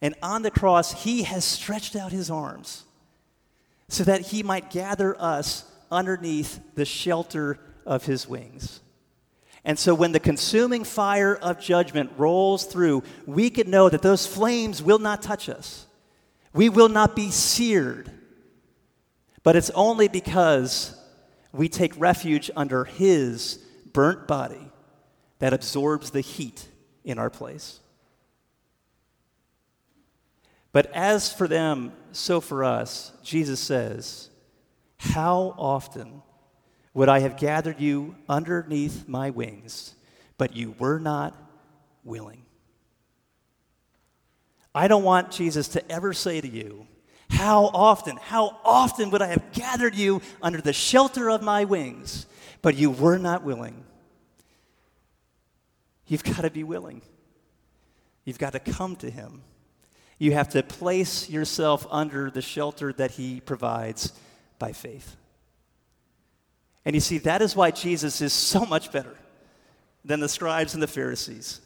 And 0.00 0.14
on 0.22 0.42
the 0.42 0.50
cross, 0.50 1.02
he 1.04 1.24
has 1.24 1.44
stretched 1.44 1.96
out 1.96 2.12
his 2.12 2.30
arms 2.30 2.84
so 3.88 4.04
that 4.04 4.20
he 4.20 4.42
might 4.42 4.70
gather 4.70 5.20
us 5.20 5.64
underneath 5.90 6.60
the 6.74 6.84
shelter 6.84 7.58
of 7.84 8.06
his 8.06 8.28
wings. 8.28 8.80
And 9.64 9.78
so 9.78 9.94
when 9.94 10.12
the 10.12 10.20
consuming 10.20 10.84
fire 10.84 11.36
of 11.36 11.60
judgment 11.60 12.10
rolls 12.16 12.64
through, 12.64 13.02
we 13.26 13.50
can 13.50 13.70
know 13.70 13.88
that 13.88 14.02
those 14.02 14.26
flames 14.26 14.82
will 14.82 14.98
not 14.98 15.22
touch 15.22 15.48
us. 15.48 15.86
We 16.52 16.68
will 16.68 16.88
not 16.88 17.16
be 17.16 17.30
seared. 17.30 18.10
But 19.42 19.56
it's 19.56 19.70
only 19.70 20.08
because 20.08 20.96
we 21.52 21.68
take 21.68 21.98
refuge 21.98 22.50
under 22.56 22.84
His 22.84 23.58
burnt 23.92 24.26
body 24.26 24.70
that 25.38 25.52
absorbs 25.52 26.10
the 26.10 26.20
heat 26.20 26.68
in 27.04 27.18
our 27.18 27.30
place. 27.30 27.80
But 30.72 30.90
as 30.94 31.32
for 31.32 31.46
them, 31.46 31.92
so 32.12 32.40
for 32.40 32.64
us, 32.64 33.12
Jesus 33.22 33.60
says, 33.60 34.30
How 34.98 35.54
often 35.58 36.22
would 36.94 37.08
I 37.08 37.20
have 37.20 37.36
gathered 37.36 37.80
you 37.80 38.14
underneath 38.28 39.06
my 39.08 39.30
wings, 39.30 39.94
but 40.38 40.56
you 40.56 40.74
were 40.78 40.98
not 40.98 41.36
willing? 42.04 42.41
I 44.74 44.88
don't 44.88 45.04
want 45.04 45.30
Jesus 45.30 45.68
to 45.68 45.92
ever 45.92 46.12
say 46.12 46.40
to 46.40 46.48
you, 46.48 46.86
How 47.30 47.66
often, 47.66 48.16
how 48.16 48.58
often 48.64 49.10
would 49.10 49.22
I 49.22 49.26
have 49.28 49.52
gathered 49.52 49.94
you 49.94 50.22
under 50.40 50.60
the 50.60 50.72
shelter 50.72 51.30
of 51.30 51.42
my 51.42 51.64
wings, 51.64 52.26
but 52.62 52.76
you 52.76 52.90
were 52.90 53.18
not 53.18 53.42
willing? 53.42 53.84
You've 56.06 56.24
got 56.24 56.42
to 56.42 56.50
be 56.50 56.64
willing. 56.64 57.02
You've 58.24 58.38
got 58.38 58.52
to 58.52 58.60
come 58.60 58.96
to 58.96 59.10
Him. 59.10 59.42
You 60.18 60.32
have 60.32 60.50
to 60.50 60.62
place 60.62 61.28
yourself 61.28 61.86
under 61.90 62.30
the 62.30 62.42
shelter 62.42 62.92
that 62.94 63.12
He 63.12 63.40
provides 63.40 64.12
by 64.58 64.72
faith. 64.72 65.16
And 66.84 66.94
you 66.94 67.00
see, 67.00 67.18
that 67.18 67.42
is 67.42 67.54
why 67.54 67.70
Jesus 67.70 68.20
is 68.20 68.32
so 68.32 68.64
much 68.64 68.92
better 68.92 69.16
than 70.04 70.20
the 70.20 70.28
scribes 70.28 70.74
and 70.74 70.82
the 70.82 70.88
Pharisees. 70.88 71.60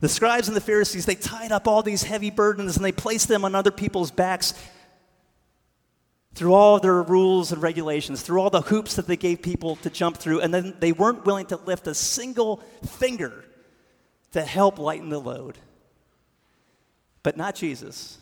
The 0.00 0.08
scribes 0.08 0.48
and 0.48 0.56
the 0.56 0.62
Pharisees, 0.62 1.06
they 1.06 1.14
tied 1.14 1.52
up 1.52 1.68
all 1.68 1.82
these 1.82 2.02
heavy 2.02 2.30
burdens 2.30 2.76
and 2.76 2.84
they 2.84 2.92
placed 2.92 3.28
them 3.28 3.44
on 3.44 3.54
other 3.54 3.70
people's 3.70 4.10
backs 4.10 4.54
through 6.34 6.54
all 6.54 6.78
their 6.78 7.02
rules 7.02 7.52
and 7.52 7.62
regulations, 7.62 8.22
through 8.22 8.40
all 8.40 8.50
the 8.50 8.62
hoops 8.62 8.96
that 8.96 9.06
they 9.06 9.16
gave 9.16 9.42
people 9.42 9.76
to 9.76 9.90
jump 9.90 10.16
through, 10.16 10.40
and 10.40 10.54
then 10.54 10.74
they 10.78 10.92
weren't 10.92 11.26
willing 11.26 11.46
to 11.46 11.56
lift 11.56 11.86
a 11.86 11.94
single 11.94 12.58
finger 12.86 13.44
to 14.32 14.42
help 14.42 14.78
lighten 14.78 15.08
the 15.08 15.20
load. 15.20 15.58
But 17.22 17.36
not 17.36 17.56
Jesus. 17.56 18.16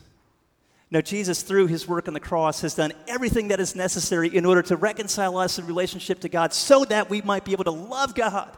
No, 0.91 1.03
Jesus, 1.03 1.43
through 1.43 1.67
his 1.67 1.87
work 1.87 2.09
on 2.09 2.15
the 2.15 2.21
cross, 2.21 2.63
has 2.63 2.75
done 2.75 2.93
everything 3.07 3.49
that 3.49 3.61
is 3.61 3.77
necessary 3.77 4.35
in 4.35 4.47
order 4.47 4.63
to 4.63 4.77
reconcile 4.77 5.37
us 5.37 5.59
in 5.59 5.67
relationship 5.67 6.21
to 6.21 6.31
God 6.31 6.55
so 6.55 6.85
that 6.87 7.11
we 7.11 7.21
might 7.21 7.45
be 7.45 7.53
able 7.53 7.65
to 7.65 7.71
love 7.71 8.15
God 8.15 8.57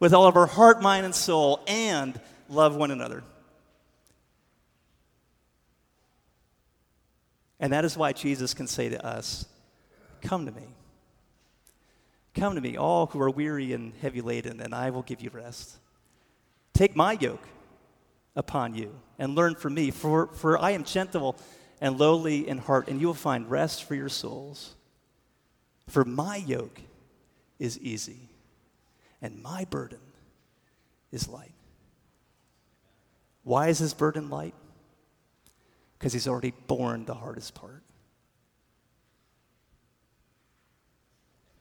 with 0.00 0.14
all 0.14 0.26
of 0.26 0.36
our 0.36 0.46
heart, 0.46 0.80
mind, 0.80 1.04
and 1.04 1.14
soul 1.14 1.62
and 1.68 2.18
love 2.48 2.76
one 2.76 2.90
another. 2.90 3.22
And 7.60 7.72
that 7.72 7.84
is 7.84 7.96
why 7.96 8.12
Jesus 8.12 8.54
can 8.54 8.66
say 8.66 8.88
to 8.88 9.04
us, 9.04 9.46
Come 10.22 10.46
to 10.46 10.52
me. 10.52 10.66
Come 12.34 12.54
to 12.54 12.60
me, 12.60 12.76
all 12.76 13.06
who 13.06 13.20
are 13.20 13.30
weary 13.30 13.72
and 13.72 13.92
heavy 14.00 14.20
laden, 14.20 14.60
and 14.60 14.74
I 14.74 14.90
will 14.90 15.02
give 15.02 15.20
you 15.20 15.30
rest. 15.30 15.76
Take 16.72 16.94
my 16.94 17.12
yoke 17.12 17.42
upon 18.36 18.74
you 18.74 18.94
and 19.18 19.34
learn 19.34 19.56
from 19.56 19.74
me, 19.74 19.90
for, 19.90 20.28
for 20.28 20.58
I 20.58 20.70
am 20.72 20.84
gentle 20.84 21.36
and 21.80 21.98
lowly 21.98 22.48
in 22.48 22.58
heart, 22.58 22.88
and 22.88 23.00
you 23.00 23.08
will 23.08 23.14
find 23.14 23.50
rest 23.50 23.84
for 23.84 23.94
your 23.94 24.08
souls. 24.08 24.74
For 25.88 26.04
my 26.04 26.36
yoke 26.36 26.80
is 27.58 27.78
easy, 27.80 28.28
and 29.20 29.42
my 29.42 29.64
burden 29.64 30.00
is 31.10 31.28
light. 31.28 31.57
Why 33.48 33.68
is 33.68 33.78
his 33.78 33.94
burden 33.94 34.28
light? 34.28 34.52
Because 35.98 36.12
he's 36.12 36.28
already 36.28 36.52
borne 36.66 37.06
the 37.06 37.14
hardest 37.14 37.54
part. 37.54 37.82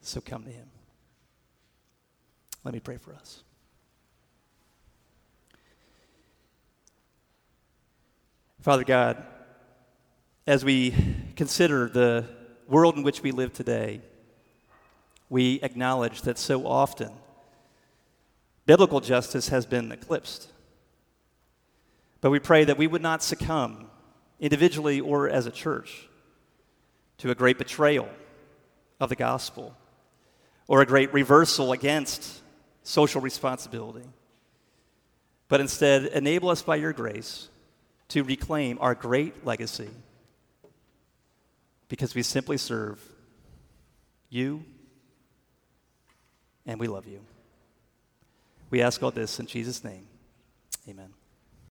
So 0.01 0.19
come 0.19 0.43
to 0.43 0.49
him. 0.49 0.67
Let 2.65 2.73
me 2.73 2.81
pray 2.81 2.97
for 2.97 3.13
us. 3.13 3.41
Father 8.59 8.83
God, 8.83 9.23
as 10.45 10.65
we 10.65 10.93
consider 11.37 11.87
the 11.87 12.25
world 12.67 12.97
in 12.97 13.03
which 13.03 13.23
we 13.23 13.31
live 13.31 13.53
today, 13.53 14.01
we 15.29 15.61
acknowledge 15.61 16.23
that 16.23 16.37
so 16.37 16.67
often 16.67 17.13
biblical 18.65 18.99
justice 18.99 19.47
has 19.47 19.65
been 19.65 19.93
eclipsed. 19.93 20.49
But 22.21 22.31
we 22.31 22.39
pray 22.39 22.63
that 22.65 22.77
we 22.77 22.87
would 22.87 23.01
not 23.01 23.23
succumb, 23.23 23.89
individually 24.39 24.99
or 24.99 25.29
as 25.29 25.45
a 25.45 25.51
church, 25.51 26.07
to 27.19 27.31
a 27.31 27.35
great 27.35 27.57
betrayal 27.57 28.09
of 28.99 29.09
the 29.09 29.15
gospel 29.15 29.75
or 30.67 30.81
a 30.81 30.85
great 30.85 31.13
reversal 31.13 31.71
against 31.71 32.41
social 32.83 33.21
responsibility. 33.21 34.07
But 35.47 35.61
instead, 35.61 36.05
enable 36.05 36.49
us 36.49 36.61
by 36.61 36.75
your 36.75 36.93
grace 36.93 37.49
to 38.09 38.23
reclaim 38.23 38.77
our 38.81 38.95
great 38.95 39.45
legacy 39.45 39.89
because 41.89 42.15
we 42.15 42.23
simply 42.23 42.57
serve 42.57 42.99
you 44.29 44.63
and 46.65 46.79
we 46.79 46.87
love 46.87 47.07
you. 47.07 47.21
We 48.69 48.81
ask 48.81 49.01
all 49.01 49.11
this 49.11 49.39
in 49.39 49.47
Jesus' 49.47 49.83
name. 49.83 50.05
Amen. 50.89 51.16